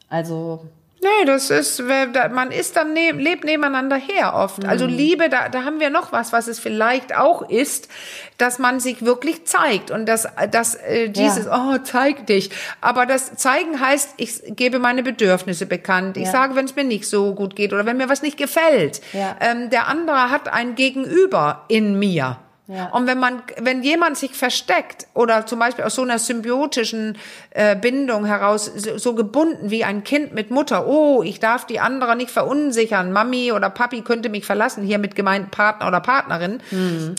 [0.10, 0.66] Also,
[1.04, 4.66] Nee, das ist, man ist dann, ne, lebt nebeneinander her oft.
[4.66, 7.90] Also Liebe, da, da haben wir noch was, was es vielleicht auch ist,
[8.38, 12.50] dass man sich wirklich zeigt und dass, dass äh, dieses, oh, zeig dich.
[12.82, 16.18] Aber das Zeigen heißt, ich gebe meine Bedürfnisse bekannt.
[16.18, 16.32] Ich Ja.
[16.32, 19.02] sage, wenn es mir nicht so gut geht oder wenn mir was nicht gefällt.
[19.14, 19.36] Ja.
[19.42, 22.38] Ähm, der andere hat ein Gegenüber in mir.
[22.68, 22.88] Ja.
[22.92, 27.18] Und wenn man, wenn jemand sich versteckt oder zum Beispiel aus so einer symbiotischen
[27.50, 31.82] äh, Bindung heraus so, so gebunden wie ein Kind mit Mutter, oh, ich darf die
[31.82, 36.62] andere nicht verunsichern, Mami oder Papi könnte mich verlassen, hier mit gemeint Partner oder Partnerin,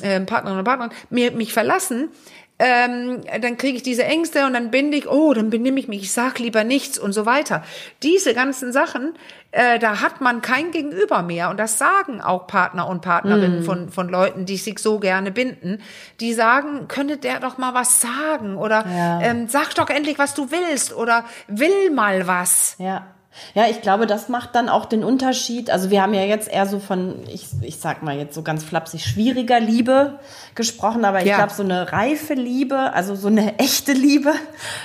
[0.02, 2.08] äh, Partnerin oder Partnerin, mir, mich verlassen,
[2.58, 6.02] ähm, dann kriege ich diese Ängste und dann bin ich, oh, dann benehme ich mich,
[6.02, 7.64] ich sag lieber nichts und so weiter.
[8.04, 9.14] Diese ganzen Sachen,
[9.50, 13.64] äh, da hat man kein Gegenüber mehr und das sagen auch Partner und Partnerinnen Mhm.
[13.64, 15.80] von, von Leuten, die sich so gerne binden,
[16.20, 19.20] die sagen, könnte der doch mal was sagen oder Ja.
[19.22, 22.76] ähm, sag doch endlich, was du willst oder will mal was.
[22.78, 23.06] Ja.
[23.54, 25.70] Ja, ich glaube, das macht dann auch den Unterschied.
[25.70, 28.64] Also wir haben ja jetzt eher so von, ich, ich sag mal jetzt so ganz
[28.64, 30.18] flapsig, schwieriger Liebe
[30.54, 31.36] gesprochen, aber ich Ja.
[31.36, 34.32] glaube, so eine reife Liebe, also so eine echte Liebe,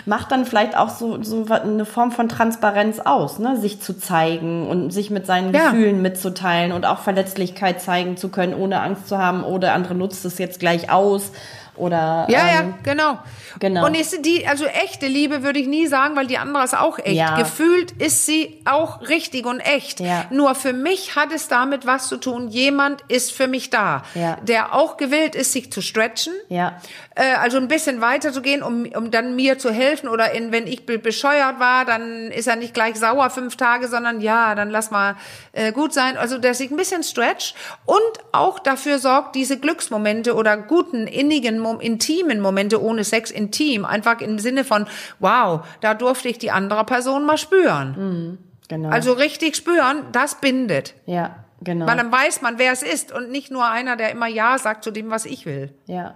[0.05, 3.57] macht dann vielleicht auch so, so eine Form von Transparenz aus, ne?
[3.57, 5.69] sich zu zeigen und sich mit seinen Ja.
[5.69, 10.25] Gefühlen mitzuteilen und auch Verletzlichkeit zeigen zu können, ohne Angst zu haben, oder andere nutzt
[10.25, 11.31] es jetzt gleich aus.
[11.79, 13.19] Oder Ja, ja, ähm, genau.
[13.59, 13.85] genau.
[13.85, 16.99] Und ist die, also echte Liebe würde ich nie sagen, weil die andere ist auch
[16.99, 17.15] echt.
[17.15, 17.37] Ja.
[17.37, 19.99] Gefühlt ist sie auch richtig und echt.
[19.99, 20.25] Ja.
[20.29, 22.49] Nur für mich hat es damit was zu tun.
[22.49, 24.37] Jemand ist für mich da, Ja.
[24.43, 26.33] der auch gewillt ist, sich zu stretchen.
[26.49, 26.77] Ja.
[27.15, 30.09] Äh, also ein bisschen weiter zu gehen, um, um dann mir zu helfen.
[30.09, 33.87] Oder in, wenn ich be bescheuert war, dann ist er nicht gleich sauer fünf Tage,
[33.87, 35.15] sondern ja, dann lass mal
[35.53, 36.17] äh, gut sein.
[36.17, 37.99] Also der sich ein bisschen stretcht und
[38.33, 44.21] auch dafür sorgt, diese Glücksmomente oder guten, innigen, mom- intimen Momente ohne Sex intim, einfach
[44.21, 44.85] im Sinne von,
[45.19, 48.37] wow, da durfte ich die andere Person mal spüren.
[48.67, 48.89] genau.
[48.89, 50.93] Also richtig spüren, das bindet.
[51.05, 51.87] ja, genau.
[51.87, 54.83] Weil dann weiß man, wer es ist und nicht nur einer, der immer Ja sagt
[54.83, 55.71] zu dem, was ich will.
[55.87, 56.15] Ja.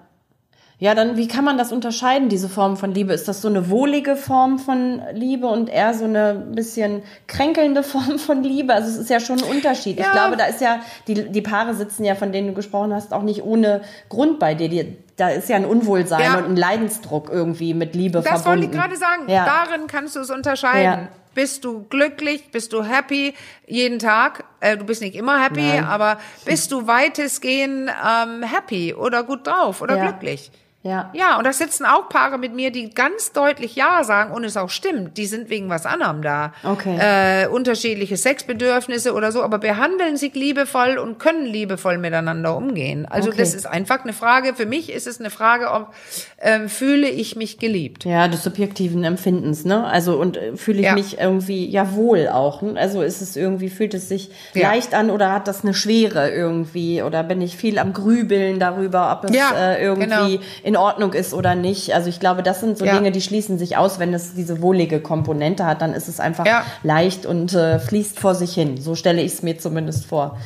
[0.80, 3.13] Ja, dann wie kann man das unterscheiden, diese Form von Liebe?
[3.13, 8.20] Ist das so eine wohlige Form von Liebe und eher so eine bisschen kränkelnde Form
[8.20, 8.74] von Liebe?
[8.74, 9.98] Also es ist ja schon ein Unterschied.
[10.00, 10.12] Ich Ja.
[10.12, 13.22] glaube, da ist ja, die, die Paare sitzen ja, von denen du gesprochen hast, auch
[13.22, 14.68] nicht ohne Grund bei dir.
[14.68, 16.38] Die, da ist ja ein Unwohlsein Ja.
[16.38, 18.47] und ein Leidensdruck irgendwie mit Liebe Das verbunden.
[18.47, 19.23] wollte ich gerade sagen.
[19.30, 19.45] Ja.
[19.45, 20.84] Darin kannst du es unterscheiden.
[21.04, 21.08] Ja.
[21.36, 22.52] Bist du glücklich?
[22.52, 23.34] Bist du happy
[23.65, 24.43] jeden Tag?
[24.60, 25.84] Äh, du bist nicht immer happy, Nein.
[25.84, 30.52] aber bist du weitestgehend ähm, happy oder gut drauf oder glücklich?
[30.84, 31.10] Ja.
[31.13, 34.58] Ja, und da sitzen auch Paare mit mir, die ganz deutlich Ja sagen und es
[34.58, 35.17] auch stimmt.
[35.17, 36.52] Die sind wegen was anderem da.
[36.63, 36.98] Okay.
[37.00, 43.06] Äh, unterschiedliche Sexbedürfnisse oder so, aber behandeln sich liebevoll und können liebevoll miteinander umgehen.
[43.10, 43.38] Also Okay.
[43.39, 45.93] das ist einfach eine Frage, für mich ist es eine Frage, ob
[46.41, 48.04] ähm, fühle ich mich geliebt.
[48.04, 49.86] Ja, des subjektiven Empfindens, ne?
[49.86, 50.93] Also und äh, fühle ich Ja.
[50.96, 52.62] mich irgendwie ja wohl auch.
[52.62, 52.74] Ne?
[52.78, 54.67] Also ist es irgendwie fühlt es sich Ja.
[54.69, 59.17] leicht an oder hat das eine Schwere irgendwie oder bin ich viel am grübeln darüber,
[59.17, 60.43] ob es Ja, äh, irgendwie genau.
[60.74, 61.94] In Ordnung ist oder nicht.
[61.94, 62.96] Also ich glaube, das sind so Ja.
[62.98, 66.46] Dinge, die schließen sich aus, wenn es diese wohlige Komponente hat, dann ist es einfach
[66.48, 66.64] Ja.
[66.82, 68.82] leicht und äh, fließt vor sich hin.
[68.82, 70.38] So stelle ich es mir zumindest vor.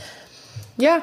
[0.78, 0.98] Ja,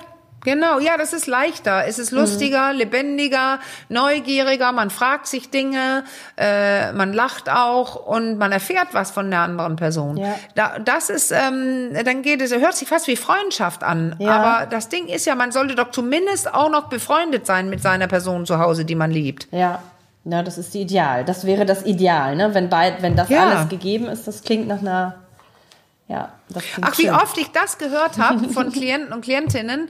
[0.44, 0.78] genau.
[0.78, 1.84] Ja, das ist leichter.
[1.86, 4.70] Es ist lustiger, lebendiger, neugieriger.
[4.70, 6.04] Man fragt sich Dinge,
[6.36, 10.16] äh, man lacht auch und man erfährt was von der anderen Person.
[10.16, 10.36] Ja.
[10.54, 14.14] Da, das ist, ähm, dann geht es, hört sich fast wie Freundschaft an.
[14.18, 14.30] Ja.
[14.30, 18.06] Aber das Ding ist ja, man sollte doch zumindest auch noch befreundet sein mit seiner
[18.06, 19.48] Person zu Hause, die man liebt.
[19.50, 19.82] Ja.
[20.26, 21.22] Ja, das ist die Ideal.
[21.24, 22.54] Das wäre das Ideal, ne?
[22.54, 25.16] Wenn beid, wenn das alles gegeben ist, das klingt nach einer
[26.06, 27.14] ja, das klingt Ach, wie schön.
[27.14, 29.88] oft ich das gehört habe von Klienten und Klientinnen.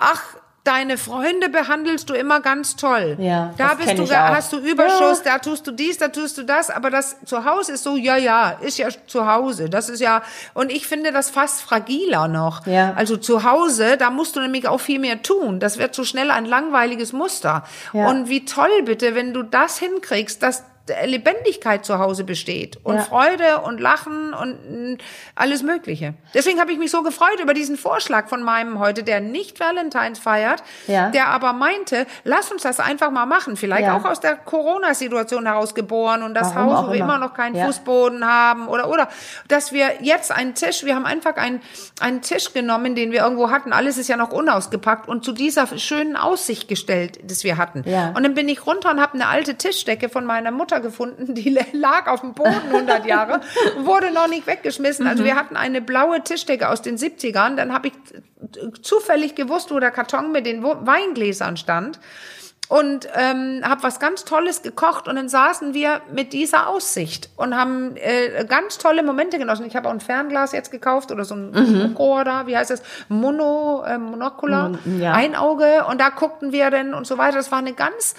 [0.00, 0.20] Ach,
[0.64, 3.16] deine Freunde behandelst du immer ganz toll.
[3.18, 6.42] Ja, da bist du, da hast du Überschuss, da tust du dies, da tust du
[6.42, 9.70] das, aber das zu Hause ist so, ja, ja, ist ja zu Hause.
[9.70, 10.22] Das ist ja,
[10.54, 12.66] und ich finde das fast fragiler noch.
[12.66, 12.92] Ja.
[12.94, 15.60] Also zu Hause, da musst du nämlich auch viel mehr tun.
[15.60, 17.64] Das wird so schnell ein langweiliges Muster.
[17.92, 18.08] Ja.
[18.08, 20.64] Und wie toll bitte, wenn du das hinkriegst, dass
[21.04, 23.02] Lebendigkeit zu Hause besteht und Ja.
[23.02, 24.98] Freude und Lachen und mm,
[25.34, 26.14] alles Mögliche.
[26.34, 30.18] Deswegen habe ich mich so gefreut über diesen Vorschlag von meinem heute, der nicht Valentines
[30.18, 31.10] feiert, Ja.
[31.10, 33.56] der aber meinte, lass uns das einfach mal machen.
[33.56, 33.96] Vielleicht Ja.
[33.96, 37.16] auch aus der Corona-Situation heraus geboren und das Warum Haus, wo wir immer.
[37.16, 37.50] immer noch keinen.
[37.64, 39.08] Fußboden haben oder oder
[39.48, 41.60] dass wir jetzt einen Tisch, wir haben einfach einen,
[42.00, 43.72] einen Tisch genommen, den wir irgendwo hatten.
[43.72, 47.80] Alles ist ja noch unausgepackt und zu dieser schönen Aussicht gestellt, das wir hatten.
[48.14, 51.50] Und dann bin ich runter und habe eine alte Tischdecke von meiner Mutter gefunden, die
[51.72, 53.40] lag auf dem Boden 100 Jahre
[53.76, 55.06] und wurde noch nicht weggeschmissen.
[55.06, 57.56] Also wir hatten eine blaue Tischdecke aus den 70ern.
[57.56, 57.94] Dann habe ich
[58.82, 62.00] zufällig gewusst, wo der Karton mit den Weingläsern stand
[62.68, 67.56] und ähm, habe was ganz Tolles gekocht und dann saßen wir mit dieser Aussicht und
[67.56, 69.66] haben äh, ganz tolle Momente genossen.
[69.66, 71.96] Ich habe auch ein Fernglas jetzt gekauft oder so ein Mhm.
[72.24, 72.82] Da, wie heißt das?
[73.08, 75.12] Mono, äh, Monocular, Mon- ja.
[75.12, 77.38] ein Auge und da guckten wir dann und so weiter.
[77.38, 78.14] Das war eine ganz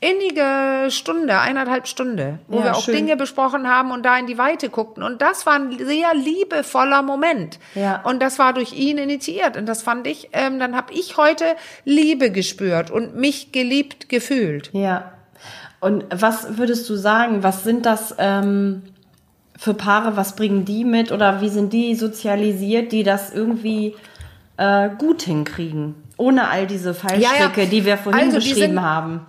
[0.00, 2.94] innige Stunde, eineinhalb Stunde, wo Ja, wir auch schön.
[2.94, 5.02] Dinge besprochen haben und da in die Weite guckten.
[5.02, 7.58] Und das war ein sehr liebevoller Moment.
[7.74, 8.00] Ja.
[8.04, 9.56] Und das war durch ihn initiiert.
[9.58, 11.44] Und das fand ich, ähm, dann habe ich heute
[11.84, 14.70] Liebe gespürt und mich geliebt gefühlt.
[14.72, 15.12] Ja.
[15.80, 18.82] Und was würdest du sagen, was sind das ähm,
[19.58, 23.96] für Paare, was bringen die mit oder wie sind die sozialisiert, die das irgendwie
[24.56, 25.94] äh, gut hinkriegen?
[26.16, 29.26] Ohne all diese Fallstricke, Ja, die wir vorhin Also, beschrieben haben.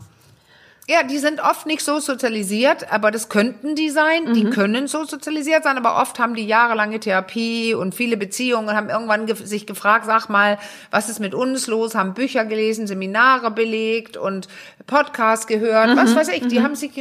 [0.92, 4.34] Ja, die sind oft nicht so sozialisiert, aber das könnten die sein.
[4.34, 8.76] Die können so sozialisiert sein, aber oft haben die jahrelange Therapie und viele Beziehungen und
[8.76, 10.58] haben irgendwann ge sich gefragt, sag mal,
[10.90, 11.96] was ist mit uns los?
[11.96, 14.50] Haben Bücher gelesen, Seminare belegt und
[14.86, 16.48] Podcasts gehört, was weiß ich.
[16.48, 16.92] Die haben sich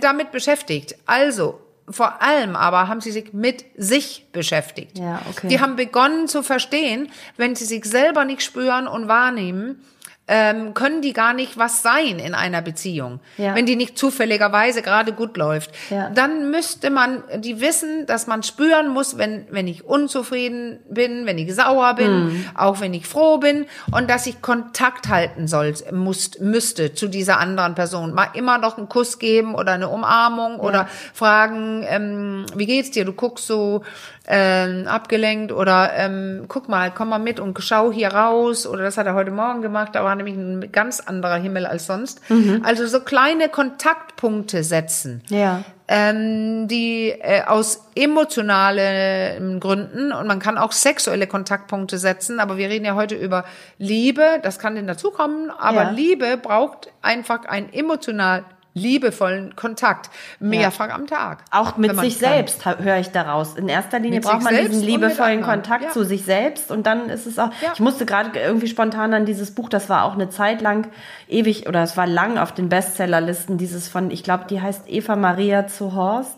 [0.00, 0.94] damit beschäftigt.
[1.04, 1.58] Also,
[1.90, 4.96] vor allem aber haben sie sich mit sich beschäftigt.
[4.96, 5.48] Ja, okay.
[5.48, 9.82] Die haben begonnen zu verstehen, wenn sie sich selber nicht spüren und wahrnehmen,
[10.26, 13.54] ähm, können die gar nicht was sein in einer Beziehung, Ja.
[13.54, 15.70] wenn die nicht zufälligerweise gerade gut läuft.
[15.90, 16.08] Ja.
[16.10, 21.36] Dann müsste man die wissen, dass man spüren muss, wenn, wenn ich unzufrieden bin, wenn
[21.36, 22.44] ich sauer bin, Hm.
[22.54, 27.38] auch wenn ich froh bin und dass ich Kontakt halten soll, muss, müsste zu dieser
[27.38, 28.14] anderen Person.
[28.14, 33.04] Mal immer noch einen Kuss geben oder eine Umarmung oder fragen, ähm, wie geht's dir?
[33.04, 33.82] Du guckst so
[34.26, 38.96] ähm, abgelenkt oder ähm, guck mal, komm mal mit und schau hier raus oder das
[38.96, 42.20] hat er heute Morgen gemacht, da war nämlich ein ganz anderer Himmel als sonst.
[42.30, 42.62] Mhm.
[42.64, 45.62] Also so kleine Kontaktpunkte setzen Ja.
[45.88, 52.68] ähm, die äh, aus emotionalen Gründen und man kann auch sexuelle Kontaktpunkte setzen, aber wir
[52.68, 53.44] reden ja heute über
[53.78, 55.90] Liebe, das kann denn dazukommen, aber Ja.
[55.90, 60.10] Liebe braucht einfach einen emotional liebevollen Kontakt,
[60.40, 61.44] mehrfach am Tag.
[61.52, 62.30] Auch mit sich kann.
[62.30, 63.54] selbst höre ich daraus.
[63.56, 65.90] In erster Linie Mit braucht man diesen liebevollen Kontakt ja.
[65.90, 67.50] zu sich selbst und dann ist es auch.
[67.62, 67.70] Ja.
[67.74, 70.88] Ich musste gerade irgendwie spontan an dieses Buch, das war auch eine Zeit lang
[71.28, 73.58] ewig oder es war lang auf den Bestsellerlisten.
[73.58, 76.36] Dieses von, ich glaube, die heißt Eva Maria zu Horst.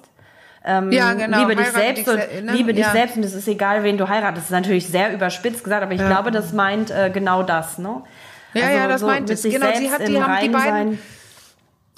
[0.62, 1.38] Ähm, Ja, genau.
[1.38, 2.52] Liebe dich Heirate selbst dich und ne?
[2.52, 2.92] liebe dich Ja.
[2.92, 4.36] selbst und es ist egal, wen du heiratest.
[4.38, 8.02] Das ist natürlich sehr überspitzt gesagt, aber ich glaube, das meint äh, genau das, ne?
[8.52, 9.42] Ja, ja, das meint mit es.
[9.42, 10.98] Genau, sie hat- die haben die beiden- sein.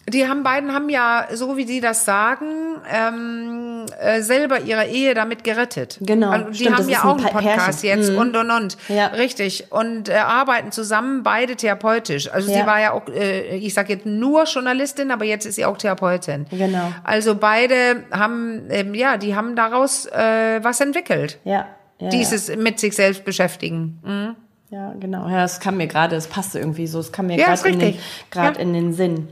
[0.08, 2.46] Die haben beiden haben ja, so wie sie das sagen,
[2.90, 5.98] ähm, äh, selber ihre Ehe damit gerettet.
[6.00, 7.98] Genau, Also die stimmt, haben ja ist ein auch einen Podcast Pärchen.
[8.00, 8.18] jetzt Mhm.
[8.18, 8.76] und und und.
[8.88, 9.06] Ja.
[9.08, 9.66] Richtig.
[9.70, 12.30] Und äh, arbeiten zusammen, beide therapeutisch.
[12.32, 12.60] Also Ja.
[12.60, 15.76] sie war ja auch, äh, ich sage jetzt nur Journalistin, aber jetzt ist sie auch
[15.76, 16.46] Therapeutin.
[16.50, 16.92] Genau.
[17.04, 21.38] Also beide haben, ähm, ja, die haben daraus äh, was entwickelt.
[21.44, 21.66] Ja.
[21.98, 23.98] ja Dieses mit sich selbst beschäftigen.
[24.04, 24.36] Mhm.
[24.70, 25.26] Ja, genau.
[25.28, 27.64] Ja, es kam mir gerade, es passte irgendwie so, es kam mir Ja, gerade ist
[27.66, 27.98] in, den-
[28.34, 28.48] Ja.
[28.50, 29.28] in den Sinn.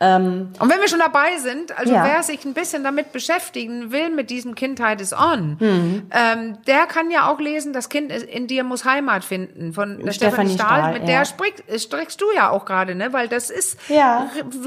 [0.00, 2.04] Ähm, Und wenn wir schon dabei sind, also Ja.
[2.04, 6.10] wer sich ein bisschen damit beschäftigen will, mit diesem Kindheit is on, Mhm.
[6.10, 10.54] ähm, der kann ja auch lesen, das Kind in dir muss Heimat finden von Stefanie
[10.54, 10.66] Stahl.
[10.80, 13.12] Stahl, mit der sprichst, strickst du ja auch gerade, ne?
[13.12, 13.78] Weil das ist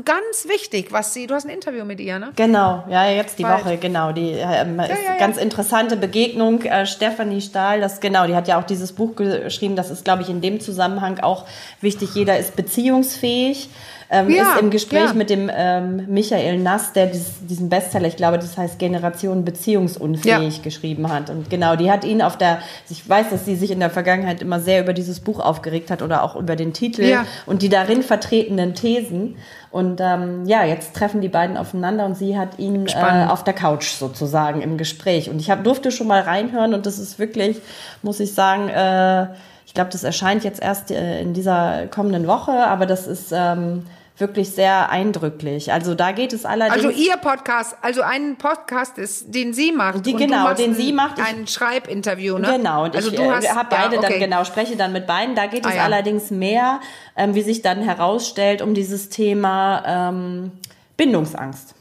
[0.05, 2.31] ganz wichtig, was sie, du hast ein Interview mit ihr, ne?
[2.36, 3.65] genau, ja, jetzt die Bald.
[3.65, 4.13] Woche, genau.
[4.13, 6.62] Die ähm, ist ganz interessante Begegnung.
[6.62, 9.75] Äh, Stefanie Stahl, das genau, die hat ja auch dieses Buch geschrieben.
[9.75, 11.45] Das ist, glaube ich, in dem Zusammenhang auch
[11.82, 12.13] wichtig.
[12.13, 13.69] Jeder ist beziehungsfähig.
[14.10, 15.13] Ähm, Ja, ist im Gespräch ja.
[15.13, 20.62] mit dem ähm, Michael Nass, der dieses, diesen Bestseller, ich glaube, das heißt Generation beziehungsunfähig
[20.62, 21.32] geschrieben hat.
[21.32, 24.41] Und genau, die hat ihn auf der, ich weiß, dass sie sich in der Vergangenheit
[24.41, 27.26] immer sehr über dieses Buch aufgeregt hat oder auch über den Titel Ja.
[27.47, 29.38] und die darin vertretenen Thesen.
[29.71, 33.56] Und ähm, ja, jetzt treffen die beiden aufeinander und sie hat ihn äh, auf der
[33.56, 35.32] Couch sozusagen im Gespräch.
[35.32, 37.58] Und ich hab, durfte schon mal reinhören und das ist wirklich,
[38.04, 39.28] muss ich sagen, äh,
[39.73, 43.88] ich glaube, das erscheint jetzt erst äh, in dieser kommenden Woche, aber das ist ähm,
[44.19, 45.73] wirklich sehr eindrücklich.
[45.73, 46.86] Also da geht es allerdings.
[46.86, 50.05] Also ihr Podcast, also einen Podcast ist, den sie macht.
[50.05, 51.17] Die- genau, den ein, sie macht.
[51.17, 52.53] Ich- Ein Schreibinterview, ne?
[52.57, 54.12] Genau, und also ich du hast, äh, habe beide ja, okay.
[54.12, 55.33] dann genau, spreche dann mit beiden.
[55.33, 55.83] Da geht Ah, es ja.
[55.86, 56.79] allerdings mehr,
[57.17, 60.51] ähm, wie sich dann herausstellt, um dieses Thema ähm,
[60.97, 61.73] Bindungsangst.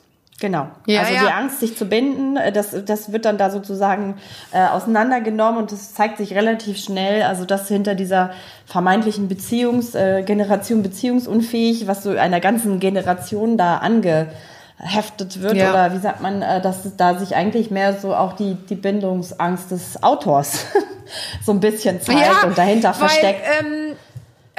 [0.43, 0.67] Genau.
[0.87, 1.21] Ja, also ja.
[1.21, 4.17] die Angst, sich zu binden, äh, das, das wird dann da sozusagen
[4.51, 8.33] äh, auseinandergenommen und das zeigt sich relativ schnell, also dass hinter dieser
[8.67, 15.71] vermeintlichen Beziehungs, äh, Generation beziehungsunfähig, was so einer ganzen Generation da angeheftet wird Ja.
[15.71, 19.71] oder wie sagt man, äh, dass da sich eigentlich mehr so auch die, die Bindungsangst
[19.71, 20.67] des Autors
[21.47, 23.43] so ein bisschen zeigt und dahinter weil, versteckt.
[23.61, 23.95] Ähm,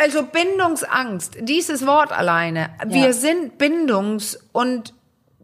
[0.01, 2.69] also Bindungsangst, dieses Wort alleine.
[2.87, 4.93] Wir sind Bindungs- und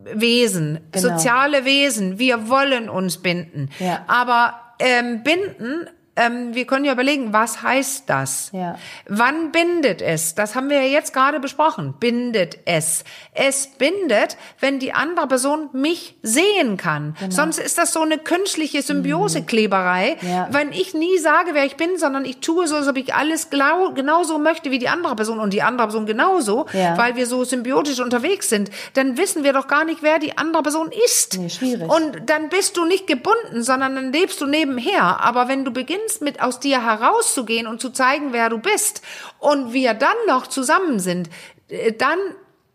[0.03, 1.09] Wesen, Genau.
[1.17, 2.19] soziale Wesen.
[2.19, 3.69] Wir wollen uns binden.
[3.79, 4.03] Ja.
[4.07, 5.87] Aber ähm, binden,
[6.19, 8.49] ähm, wir können ja überlegen, was heißt das?
[8.53, 8.77] Ja.
[9.07, 10.35] Wann bindet es?
[10.35, 11.93] Das haben wir ja jetzt gerade besprochen.
[11.99, 13.03] Bindet es.
[13.33, 17.15] Es bindet, wenn die andere Person mich sehen kann.
[17.19, 17.31] Genau.
[17.35, 20.17] Sonst ist das so eine künstliche Symbiosekleberei.
[20.21, 20.27] Mhm.
[20.29, 20.47] Ja.
[20.51, 23.49] Wenn ich nie sage, wer ich bin, sondern ich tue so, als ob ich alles
[23.49, 26.97] genauso möchte wie die andere Person und die andere Person genauso, Ja.
[26.97, 30.63] weil wir so symbiotisch unterwegs sind, dann wissen wir doch gar nicht, wer die andere
[30.63, 31.37] Person ist.
[31.37, 31.89] Nee, schwierig.
[31.89, 35.21] Und dann bist du nicht gebunden, sondern dann lebst du nebenher.
[35.21, 39.01] Aber wenn du beginnst, mit aus dir herauszugehen und zu zeigen, wer du bist.
[39.39, 41.29] Und wir dann noch zusammen sind,
[41.69, 42.19] äh, dann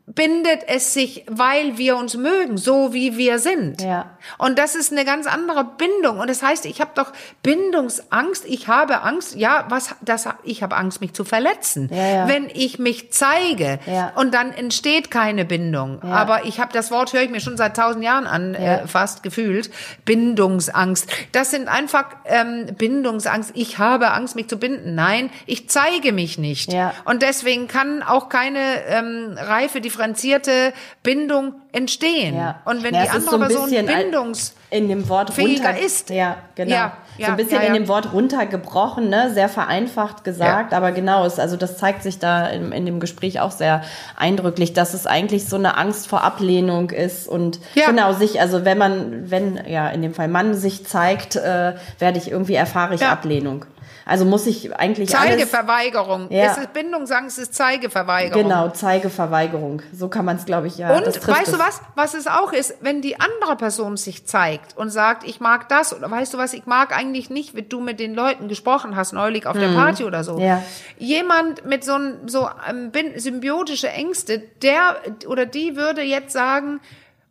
[0.07, 3.81] bindet es sich, weil wir uns mögen, so wie wir sind.
[3.81, 4.11] Ja.
[4.37, 6.21] Und das ist eine ganz andere Bindung.
[6.21, 10.77] Und das heißt, ich habe doch Bindungsangst, ich habe Angst, ja, was das ich habe
[10.77, 12.29] Angst, mich zu verletzen, Ja, ja.
[12.29, 13.79] wenn ich mich zeige.
[13.87, 14.13] Ja.
[14.17, 16.01] Und dann entsteht keine Bindung.
[16.05, 16.11] Ja.
[16.11, 19.23] Aber ich habe das Wort höre ich mir schon seit tausend Jahren an, äh, fast
[19.23, 19.71] gefühlt.
[20.05, 21.09] Bindungsangst.
[21.33, 23.53] Das sind einfach ähm, Bindungsangst.
[23.55, 24.95] Ich habe Angst, mich zu binden.
[24.95, 26.73] Nein, ich zeige mich nicht.
[26.73, 26.93] Ja.
[27.07, 30.73] Und deswegen kann auch keine ähm, reife, differenzierte
[31.03, 32.37] Bindung entstehen.
[32.37, 32.61] Ja.
[32.65, 35.81] Und wenn Ja, die ist andere so ein Person Bindungs in dem Wort fähiger runter
[35.81, 36.11] ist.
[36.11, 36.75] Ja, genau.
[36.75, 39.33] Ja, so ein bisschen in dem Wort runtergebrochen, ne?
[39.33, 43.41] sehr vereinfacht gesagt, aber genau, es, also das zeigt sich da in, in dem Gespräch
[43.41, 43.83] auch sehr
[44.17, 48.79] eindrücklich, dass es eigentlich so eine Angst vor Ablehnung ist und genau sich, also wenn
[48.79, 53.05] man, wenn ja in dem Fall Mann sich zeigt, äh, werde ich irgendwie erfahre ich.
[53.05, 53.65] Ablehnung.
[54.07, 56.31] Also muss ich eigentlich Zeigeverweigerung.
[56.31, 56.53] Ja.
[56.53, 58.43] Es ist Bindungsangst, es ist Zeigeverweigerung.
[58.43, 59.83] genau Zeigeverweigerung.
[59.93, 60.95] So kann man es, glaube ich, ja.
[60.97, 61.59] Und weißt du es.
[61.59, 61.81] was?
[61.95, 65.95] Was es auch ist, wenn die andere Person sich zeigt und sagt, ich mag das
[65.97, 69.13] oder weißt du was, ich mag eigentlich nicht, wie du mit den Leuten gesprochen hast
[69.13, 70.35] neulich auf der Party oder so.
[70.35, 70.41] Mhm.
[70.41, 70.63] Ja.
[70.99, 74.97] Jemand mit so ein, so ähm, bin- symbiotische Ängste, der
[75.27, 76.81] oder die würde jetzt sagen,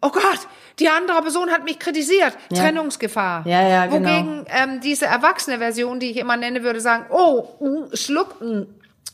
[0.04, 0.48] oh Gott,
[0.80, 2.64] die andere Person hat mich kritisiert, Ja.
[2.64, 3.44] Trennungsgefahr.
[3.48, 4.10] Ja, ja, genau.
[4.10, 8.64] Wogegen ähm, diese erwachsene Version, die ich immer nenne, würde sagen, oh, mm, Schluck, mm,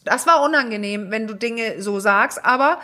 [0.06, 2.80] das war unangenehm, wenn du Dinge so sagst, aber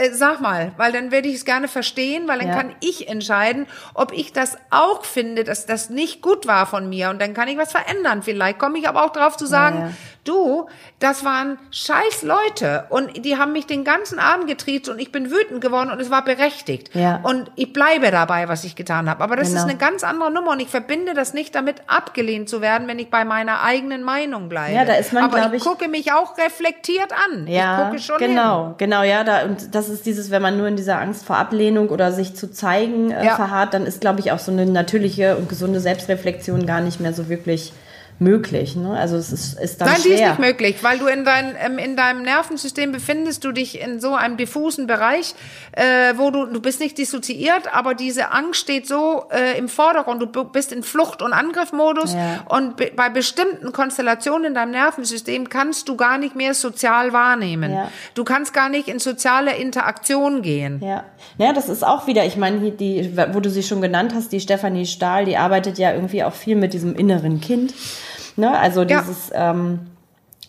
[0.00, 2.56] äh, sag mal, weil dann werde ich es gerne verstehen, weil dann Ja.
[2.56, 7.10] kann ich entscheiden, ob ich das auch finde, dass das nicht gut war von mir
[7.10, 8.22] und dann kann ich was verändern.
[8.22, 9.92] Vielleicht komme ich aber auch drauf zu sagen, Ja, ja.
[10.24, 10.66] du,
[10.98, 15.30] das waren scheiß Leute und die haben mich den ganzen Abend getriezt und ich bin
[15.30, 16.90] wütend geworden und es war berechtigt.
[16.94, 17.20] Ja.
[17.22, 19.22] Und ich bleibe dabei, was ich getan habe.
[19.22, 19.60] Aber das Genau.
[19.60, 22.98] ist eine ganz andere Nummer und ich verbinde das nicht damit, abgelehnt zu werden, wenn
[22.98, 24.74] ich bei meiner eigenen Meinung bleibe.
[24.74, 27.46] Ja, da ist man, Aber ich ich- gucke mich auch reflektiert an.
[27.46, 28.74] Ja, ich gucke schon genau, hin.
[28.78, 31.88] genau, ja, da und das ist dieses, wenn man nur in dieser Angst vor Ablehnung
[31.90, 33.36] oder sich zu zeigen äh, Ja.
[33.36, 37.12] verharrt, dann ist, glaube ich, auch so eine natürliche und gesunde Selbstreflexion gar nicht mehr
[37.12, 37.72] so wirklich
[38.20, 38.76] möglich.
[38.76, 38.90] Ne?
[38.96, 40.28] Also es ist, ist dann Nein, die ist schwer.
[40.30, 44.14] nicht möglich, weil du in, dein, ähm, in deinem Nervensystem befindest du dich in so
[44.14, 45.34] einem diffusen Bereich,
[45.72, 50.22] äh, wo du, du bist nicht dissoziiert, aber diese Angst steht so äh, im Vordergrund,
[50.34, 52.44] du bist in Flucht- und Angriffmodus Ja.
[52.48, 57.72] und be- bei bestimmten Konstellationen in deinem Nervensystem kannst du gar nicht mehr sozial wahrnehmen.
[57.72, 57.90] Ja.
[58.14, 60.80] Du kannst gar nicht in soziale Interaktion gehen.
[60.84, 61.04] Ja,
[61.38, 64.40] ja, das ist auch wieder, ich meine, die, wo du sie schon genannt hast, die
[64.40, 67.72] Stefanie Stahl, die arbeitet ja irgendwie auch viel mit diesem inneren Kind.
[68.40, 68.58] Ne?
[68.58, 69.00] Also Ja.
[69.02, 69.80] dieses, ähm,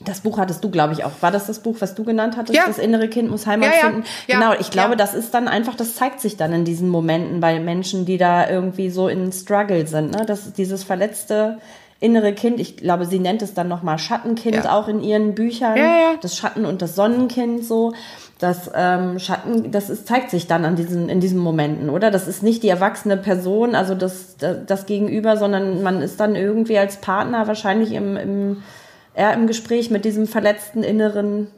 [0.04, 1.12] das Buch hattest du, glaube ich, auch.
[1.22, 2.58] War das das Buch, was du genannt hattest?
[2.58, 2.64] Ja.
[2.66, 3.86] Das innere Kind muss Heimat Ja, ja.
[3.92, 4.04] finden.
[4.28, 4.40] Ja.
[4.40, 4.96] Genau, ich glaube, Ja.
[4.96, 8.50] das ist dann einfach, das zeigt sich dann in diesen Momenten bei Menschen, die da
[8.50, 10.12] irgendwie so in Struggle sind.
[10.16, 10.26] Ne?
[10.26, 11.60] Das dieses verletzte
[12.00, 14.76] innere Kind, ich glaube, sie nennt es dann nochmal Schattenkind Ja.
[14.76, 15.78] auch in ihren Büchern.
[15.78, 16.14] Ja, ja.
[16.20, 17.94] Das Schatten- und das Sonnenkind so.
[18.42, 22.10] Das ähm, Schatten, das ist, zeigt sich dann an diesen, in diesen Momenten, oder?
[22.10, 26.80] Das ist nicht die erwachsene Person, also das, das Gegenüber, sondern man ist dann irgendwie
[26.80, 28.64] als Partner wahrscheinlich im, im,
[29.14, 31.50] eher im Gespräch mit diesem verletzten inneren.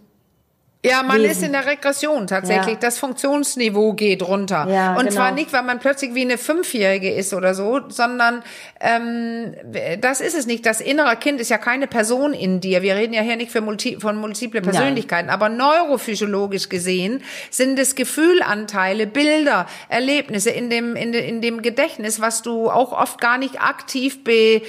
[0.86, 1.31] Ja, man Wesen.
[1.31, 2.73] ist in der Regression tatsächlich.
[2.73, 2.79] Ja.
[2.79, 4.67] Das Funktionsniveau geht runter.
[4.69, 5.11] Ja, und genau.
[5.11, 8.43] zwar nicht, weil man plötzlich wie eine Fünfjährige ist oder so, sondern
[8.81, 9.55] ähm,
[10.01, 10.65] das ist es nicht.
[10.65, 12.81] Das innere Kind ist ja keine Person in dir.
[12.81, 19.07] Wir reden ja hier nicht multi von multiple Persönlichkeiten, aber neurophysiologisch gesehen sind es Gefühlanteile,
[19.07, 23.61] Bilder, Erlebnisse in dem, in, de, in dem Gedächtnis, was du auch oft gar nicht
[23.61, 24.61] aktiv be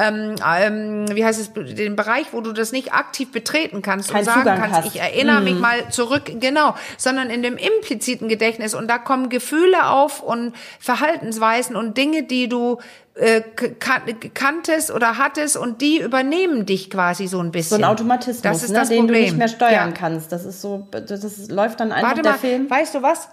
[0.00, 4.20] ähm, ähm, wie heißt es, den Bereich, wo du das nicht aktiv betreten kannst Keinen
[4.20, 4.86] und sagen Zugang kannst, hast.
[4.86, 9.88] ich erinnere mich mal zurück, genau, sondern in dem impliziten Gedächtnis und da kommen Gefühle
[9.88, 12.78] auf und Verhaltensweisen und Dinge, die du
[13.14, 13.42] äh,
[13.78, 17.84] kan kanntest oder hattest und die übernehmen dich quasi so ein So bisschen.
[17.84, 19.18] ein Automatismus, das ist ne, das den Problem.
[19.20, 19.92] du nicht mehr steuern Ja.
[19.92, 20.32] kannst.
[20.32, 22.68] Das ist so, das ist, läuft dann einfach Warte der mal, Film.
[22.70, 23.28] weißt du was?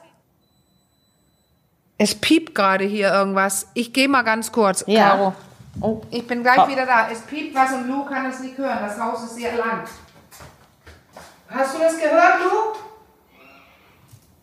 [1.97, 3.67] Es piept gerade hier irgendwas.
[3.73, 5.09] Ich gehe mal ganz kurz, Ja.
[5.09, 5.33] Caro.
[5.79, 6.67] Oh, Ich bin gleich Oh.
[6.67, 7.07] wieder da.
[7.11, 8.79] Es piept was und Lou kann es nicht hören.
[8.85, 9.83] Das Haus ist sehr lang.
[11.49, 12.79] Hast du das gehört, Lou?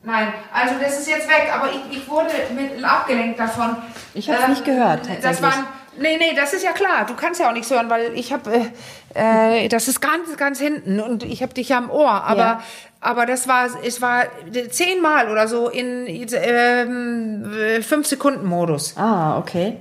[0.03, 3.77] Nein, also das ist jetzt weg, aber ich, ich wurde mit, abgelenkt davon.
[4.15, 5.67] Ich hab's nicht gehört, Das waren,
[5.99, 7.05] nee, nee, das ist ja klar.
[7.05, 8.51] Du kannst ja auch nichts hören, weil ich habe,
[9.15, 12.11] äh, äh, das ist ganz, ganz hinten und ich habe dich ja am Ohr.
[12.25, 12.63] Aber, Ja.
[13.01, 14.27] aber das war, es war
[14.71, 18.97] zehnmal oder so in ähm, fünf Sekunden Modus.
[18.97, 19.79] ah, okay.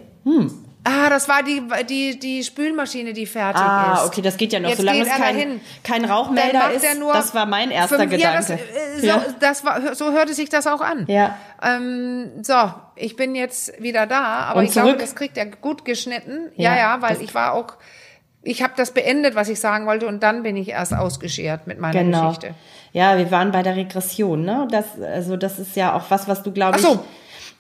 [0.90, 3.68] Ah, das war die, die, die Spülmaschine, die fertig ist.
[3.68, 4.70] Ah, okay, das geht ja noch.
[4.70, 8.60] Jetzt Solange es kein, kein Rauchmelder ist, das war mein erster fünf- Ja, Gedanke.
[8.74, 9.26] das, äh, so, Ja.
[9.40, 11.06] das war, so hörte sich das auch an.
[11.08, 11.36] Ja.
[11.62, 12.54] Ähm, so,
[12.96, 15.02] ich bin jetzt wieder da, aber Und ich glaube, zurück?
[15.02, 16.52] das kriegt er gut geschnitten.
[16.56, 17.74] Ja, Ja, ja, weil ich war auch
[18.44, 21.80] ich habe das beendet, was ich sagen wollte, und dann bin ich erst ausgeschert mit
[21.82, 22.28] meiner Genau.
[22.30, 22.54] Geschichte.
[22.94, 24.66] Ja, wir waren bei der Regression, ne?
[24.72, 27.04] Das, also das ist ja auch was, was du, glaube Ach ich, so.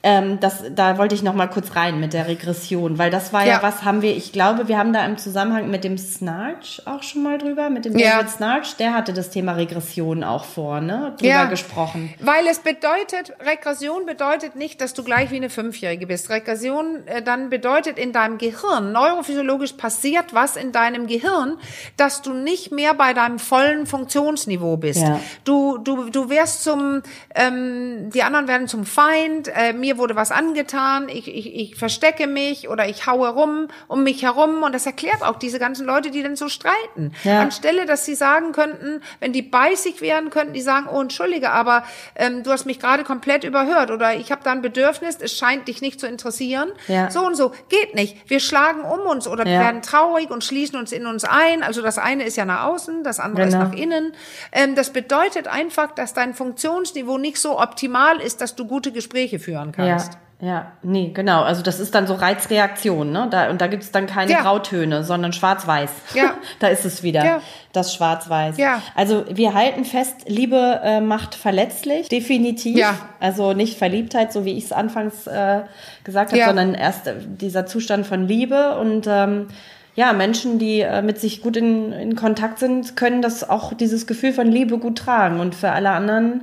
[0.07, 3.41] Ähm, das, da wollte ich noch mal kurz rein mit der Regression, weil das war
[3.45, 3.55] ja.
[3.55, 3.61] Ja.
[3.61, 7.23] was, haben wir, ich glaube, wir haben da im Zusammenhang mit dem Snarch auch schon
[7.23, 8.11] mal drüber, mit dem Ja.
[8.17, 11.13] David Snarch, der hatte das Thema Regression auch vor, ne?
[11.17, 11.45] Drüber Ja.
[11.45, 12.13] gesprochen.
[12.21, 16.29] Weil es bedeutet, Regression bedeutet nicht, dass du gleich wie eine Fünfjährige bist.
[16.29, 21.57] Regression äh, dann bedeutet in deinem Gehirn, neurophysiologisch passiert was in deinem Gehirn,
[21.97, 25.01] dass du nicht mehr bei deinem vollen Funktionsniveau bist.
[25.01, 25.19] Ja.
[25.43, 27.01] Du, du, du wirst zum,
[27.35, 32.27] ähm, die anderen werden zum Feind, äh, mir wurde was angetan, ich, ich, ich verstecke
[32.27, 36.11] mich oder ich haue rum um mich herum und das erklärt auch diese ganzen Leute,
[36.11, 37.13] die dann so streiten.
[37.23, 37.39] Ja.
[37.41, 41.83] Anstelle, dass sie sagen könnten, wenn die beißig wären, könnten die sagen, oh entschuldige, aber
[42.15, 45.67] ähm, du hast mich gerade komplett überhört oder ich habe da ein Bedürfnis, es scheint
[45.67, 46.69] dich nicht zu interessieren.
[46.87, 47.09] Ja.
[47.11, 48.29] So und so, geht nicht.
[48.29, 49.61] Wir schlagen um uns oder wir Ja.
[49.61, 51.63] werden traurig und schließen uns in uns ein.
[51.63, 53.63] Also das eine ist ja nach außen, das andere Genau.
[53.63, 54.13] ist nach innen.
[54.51, 59.39] Ähm, das bedeutet einfach, dass dein Funktionsniveau nicht so optimal ist, dass du gute Gespräche
[59.39, 59.76] führen kannst.
[59.77, 59.97] Ja.
[60.39, 61.41] Ja, nee, genau.
[61.41, 63.27] Also das ist dann so Reizreaktion, ne?
[63.31, 64.41] Da, und da gibt's dann keine Ja.
[64.43, 65.89] Grautöne, sondern schwarz-weiß.
[66.13, 66.35] Ja.
[66.59, 67.25] da ist es wieder.
[67.25, 67.41] Ja.
[67.73, 68.57] Das Schwarz-Weiß.
[68.57, 68.83] Ja.
[68.93, 72.77] Also wir halten fest, Liebe äh, macht verletzlich, definitiv.
[72.77, 72.93] Ja.
[73.19, 75.61] Also nicht Verliebtheit, so wie ich es anfangs äh,
[76.03, 76.47] gesagt habe, Ja.
[76.47, 79.47] sondern erst äh, dieser Zustand von Liebe und ähm,
[79.95, 84.05] ja, Menschen, die äh, mit sich gut in, in Kontakt sind, können das auch dieses
[84.05, 85.39] Gefühl von Liebe gut tragen.
[85.39, 86.41] Und für alle anderen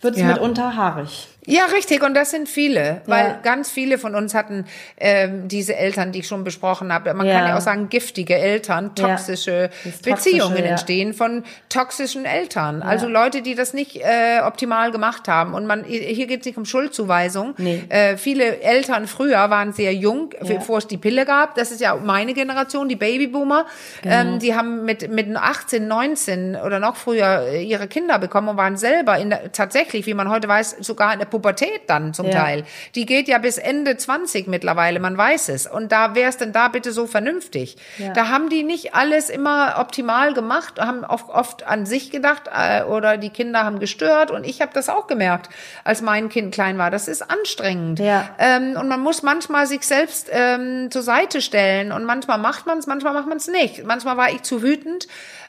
[0.00, 1.28] wird's mitunter haarig.
[1.46, 2.02] Ja, richtig.
[2.02, 3.38] Und das sind viele, weil Ja.
[3.42, 4.66] ganz viele von uns hatten
[4.98, 7.12] ähm, diese Eltern, die ich schon besprochen habe.
[7.14, 7.38] Man Ja.
[7.40, 9.08] kann ja auch sagen, giftige Eltern, Ja.
[9.08, 10.70] toxische Das Beziehungen Toxische, ja.
[10.70, 12.82] entstehen von toxischen Eltern.
[12.82, 15.54] Also Leute, die das nicht äh, optimal gemacht haben.
[15.54, 17.54] Und man hier geht es nicht um Schuldzuweisung.
[17.58, 17.84] Nee.
[17.88, 20.56] Äh, viele Eltern früher waren sehr jung, Ja.
[20.56, 21.54] bevor es die Pille gab.
[21.54, 23.66] Das ist ja meine Generation, die Babyboomer.
[24.02, 24.14] Genau.
[24.14, 28.56] Ähm, die haben mit, mit 18, 19 oder noch früher äh, ihre Kinder bekommen und
[28.56, 32.26] waren selber in der, tatsächlich, wie man heute weiß, sogar in der Pubertät dann zum
[32.26, 32.32] Ja.
[32.42, 32.64] Teil.
[32.94, 35.66] Die geht ja bis Ende 20 mittlerweile, man weiß es.
[35.66, 37.76] Und da wäre es denn da bitte so vernünftig.
[37.98, 38.14] Ja.
[38.14, 42.84] Da haben die nicht alles immer optimal gemacht, haben oft, oft an sich gedacht äh,
[42.84, 44.30] oder die Kinder haben gestört.
[44.30, 45.50] Und ich habe das auch gemerkt,
[45.84, 46.90] als mein Kind klein war.
[46.90, 47.98] Das ist anstrengend.
[47.98, 48.30] Ja.
[48.38, 51.92] Ähm, und man muss manchmal sich selbst ähm, zur Seite stellen.
[51.92, 53.84] Und manchmal macht man es, manchmal macht man es nicht.
[53.84, 55.06] Manchmal war ich zu wütend.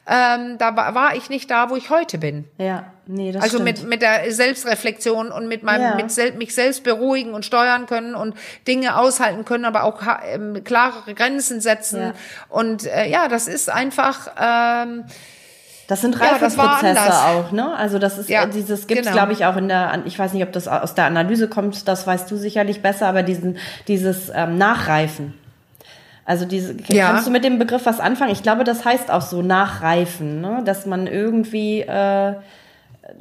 [0.09, 2.45] Ähm, da war, ich nicht da, wo ich heute bin.
[2.57, 3.79] Ja, nee, das Also stimmt.
[3.81, 5.95] mit, mit der Selbstreflexion und mit meinem, Ja.
[5.95, 8.33] mit sel mich selbst beruhigen und steuern können und
[8.67, 11.99] Dinge aushalten können, aber auch ähm, klarere Grenzen setzen.
[12.01, 12.13] Ja.
[12.47, 15.03] Und äh, ja, das ist einfach, ähm,
[15.89, 17.21] Das sind Ja, Reifeprozesse anders.
[17.25, 17.75] auch, ne?
[17.75, 19.13] Also das ist Ja, äh, dieses gibt's genau.
[19.17, 22.07] glaube ich auch in der ich weiß nicht, ob das aus der Analyse kommt, das
[22.07, 25.33] weißt du sicherlich besser, aber diesen dieses ähm, Nachreifen.
[26.27, 27.07] Also diese Ja.
[27.07, 28.33] kannst du mit dem Begriff was anfangen?
[28.33, 30.61] Ich glaube, das heißt auch so nachreifen, ne?
[30.65, 32.33] Dass man irgendwie äh,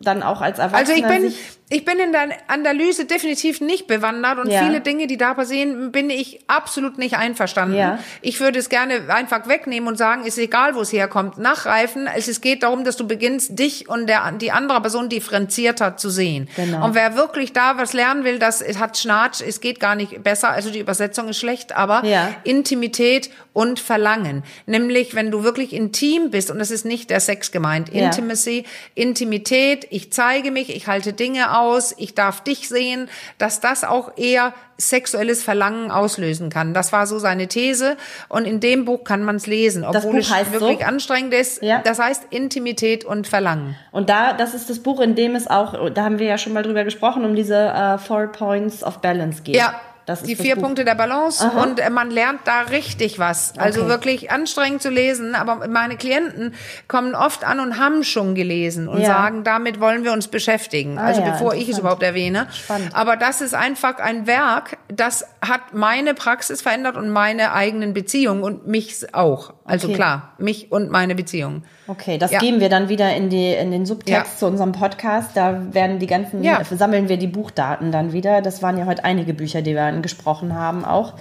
[0.03, 3.89] dann auch als Erwachsener also ich bin, sich ich bin in der Analyse definitiv nicht
[3.89, 4.65] bewandert und Ja.
[4.65, 7.77] viele Dinge, die da passieren, bin ich absolut nicht einverstanden.
[7.77, 7.99] Ja.
[8.23, 12.07] Ich würde es gerne einfach wegnehmen und sagen, ist egal, wo es herkommt, nachreifen.
[12.15, 16.49] Es geht darum, dass du beginnst, dich und der, die andere Person differenzierter zu sehen.
[16.55, 16.85] Genau.
[16.85, 20.51] Und wer wirklich da was lernen will, das hat Schnatsch, es geht gar nicht besser,
[20.51, 22.29] also die Übersetzung ist schlecht, aber Ja.
[22.45, 24.45] Intimität und Verlangen.
[24.67, 27.89] Nämlich, wenn du wirklich intim bist, und das ist nicht der Sex gemeint.
[27.89, 28.65] Intimacy,
[28.95, 34.13] Intimität, ich zeige mich, ich halte Dinge aus, ich darf dich sehen, dass das auch
[34.17, 36.75] eher sexuelles Verlangen auslösen kann.
[36.75, 37.97] Das war so seine These
[38.29, 40.85] und in dem Buch kann man es lesen, Das obwohl es wirklich so?
[40.85, 41.63] anstrengend ist.
[41.63, 41.81] Ja.
[41.83, 43.77] Das heißt Intimität und Verlangen.
[43.91, 46.53] Und da, das ist das Buch, in dem es auch, da haben wir ja schon
[46.53, 49.57] mal drüber gesprochen, um diese äh, Four Points of Balance geht.
[49.57, 49.81] Ja.
[50.07, 50.63] Das die vier Buch.
[50.63, 51.63] Punkte der Balance Aha.
[51.63, 53.53] und äh, man lernt da richtig was.
[53.59, 53.89] Also Okay.
[53.91, 56.55] wirklich anstrengend zu lesen, aber meine Klienten
[56.89, 59.07] kommen oft an und haben schon gelesen und Ja.
[59.09, 60.99] sagen, damit wollen wir uns beschäftigen.
[60.99, 62.47] Ah also ja, bevor ich es überhaupt erwähne.
[62.53, 62.91] Spannend.
[62.95, 68.43] Aber das ist einfach ein Werk, das hat meine Praxis verändert und meine eigenen Beziehungen
[68.43, 69.53] und mich auch.
[69.65, 69.97] Also Okay.
[69.97, 71.65] klar, mich und meine Beziehungen.
[71.89, 72.39] Okay, das Ja.
[72.39, 75.31] geben wir dann wieder in, die, in den Subtext zu unserem Podcast.
[75.35, 76.63] Da werden die ganzen, Ja.
[76.65, 78.43] sammeln wir die Buchdaten dann wieder.
[78.43, 81.15] Das waren ja heute einige Bücher, die wir angesprochen haben auch.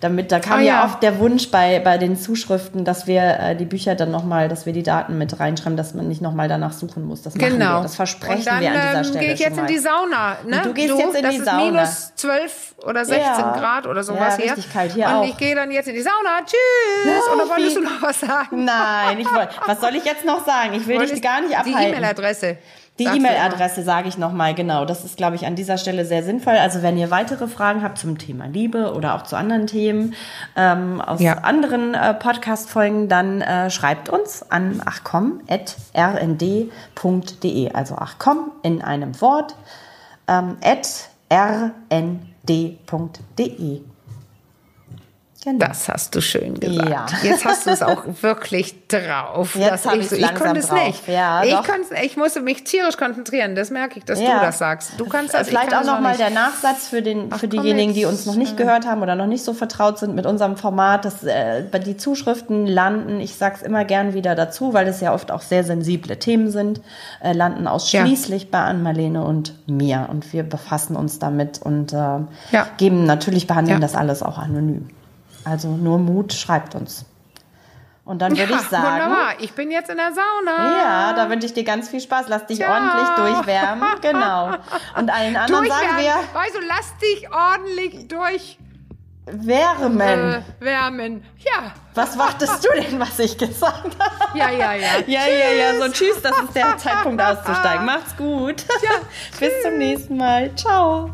[0.00, 0.74] Damit, da kam Ah, ja.
[0.76, 0.84] ja.
[0.86, 4.64] oft der Wunsch bei, bei den Zuschriften, dass wir äh, die Bücher dann nochmal, dass
[4.64, 7.20] wir die Daten mit reinschreiben, dass man nicht nochmal danach suchen muss.
[7.20, 7.78] Das machen Genau.
[7.78, 7.82] wir.
[7.82, 10.36] Das versprechen dann, wir an dieser ähm, Stelle gehe ich jetzt in die Sauna.
[10.46, 10.56] Ne?
[10.56, 11.64] Und du gehst jetzt in die ist Sauna.
[11.64, 13.52] minus 12 oder 16 Ja.
[13.58, 14.52] Grad oder sowas Ja, hier.
[14.52, 15.24] richtig kalt hier und auch.
[15.24, 16.38] ich gehe dann jetzt in die Sauna.
[16.46, 16.56] Tschüss.
[17.04, 18.64] Ja, oder wolltest du noch was sagen?
[18.64, 20.72] Nein, ich wollte, was soll ich jetzt noch sagen?
[20.72, 21.94] Ich will dich Wolltest- gar nicht Die abhalten.
[21.94, 22.56] E-Mail-Adresse.
[23.00, 24.84] Die E-Mail-Adresse sage ich nochmal, genau.
[24.84, 26.52] Das ist, glaube ich, an dieser Stelle sehr sinnvoll.
[26.54, 30.14] Also wenn ihr weitere Fragen habt zum Thema Liebe oder auch zu anderen Themen
[30.56, 31.38] ähm, aus Ja.
[31.38, 37.72] anderen äh, Podcast-Folgen, dann äh, schreibt uns an achcom.rnd.de.
[37.72, 39.56] Also achcom in einem Wort
[40.28, 42.76] ähm, at rnd.de.
[45.42, 45.66] Genau.
[45.66, 46.90] Das hast du schön gesagt.
[46.90, 47.06] Ja.
[47.22, 49.54] Jetzt hast du es auch wirklich drauf.
[49.56, 51.08] Jetzt ich, so, ich konnte es nicht.
[51.08, 51.56] Ja, ich,
[52.04, 53.54] ich musste mich tierisch konzentrieren.
[53.54, 54.38] Das merke ich, dass Ja.
[54.40, 54.92] du das sagst.
[54.98, 55.42] Du kannst das.
[55.42, 56.20] ich Vielleicht kann auch das noch mal nicht.
[56.20, 59.26] der Nachsatz für, den, für komm diejenigen, die uns noch nicht gehört haben oder noch
[59.26, 61.06] nicht so vertraut sind mit unserem Format.
[61.06, 65.30] Dass, äh, die Zuschriften landen, ich sag's immer gern wieder dazu, weil es ja oft
[65.30, 66.82] auch sehr sensible Themen sind,
[67.22, 70.06] äh, landen ausschließlich bei Ann-Marlene und mir.
[70.10, 72.66] Und wir befassen uns damit und äh, Ja.
[72.76, 73.80] geben natürlich, behandeln Ja.
[73.80, 74.90] das alles auch anonym.
[75.44, 77.04] Also nur Mut, schreibt uns.
[78.04, 78.84] Und dann würde Ja, ich sagen.
[78.84, 79.34] Wunderbar.
[79.38, 80.76] Ich bin jetzt in der Sauna.
[80.76, 82.26] Ja, da wünsche ich dir ganz viel Spaß.
[82.28, 82.72] Lass dich Ciao.
[82.72, 83.88] ordentlich durchwärmen.
[84.00, 84.54] Genau.
[84.96, 86.14] Und allen anderen sagen wir
[86.52, 88.08] du, lass dich ordentlich
[89.26, 90.00] wärmen.
[90.00, 91.24] Äh, durchwärmen.
[91.38, 91.72] Ja.
[91.94, 94.38] Was wartest du denn, was ich gesagt habe?
[94.38, 94.88] Ja, ja, ja.
[95.06, 95.80] Ja, ja, ja.
[95.80, 97.84] So, tschüss, das ist der Zeitpunkt auszusteigen.
[97.84, 98.64] Macht's gut.
[99.38, 100.54] Bis zum nächsten Mal.
[100.56, 101.10] Ciao.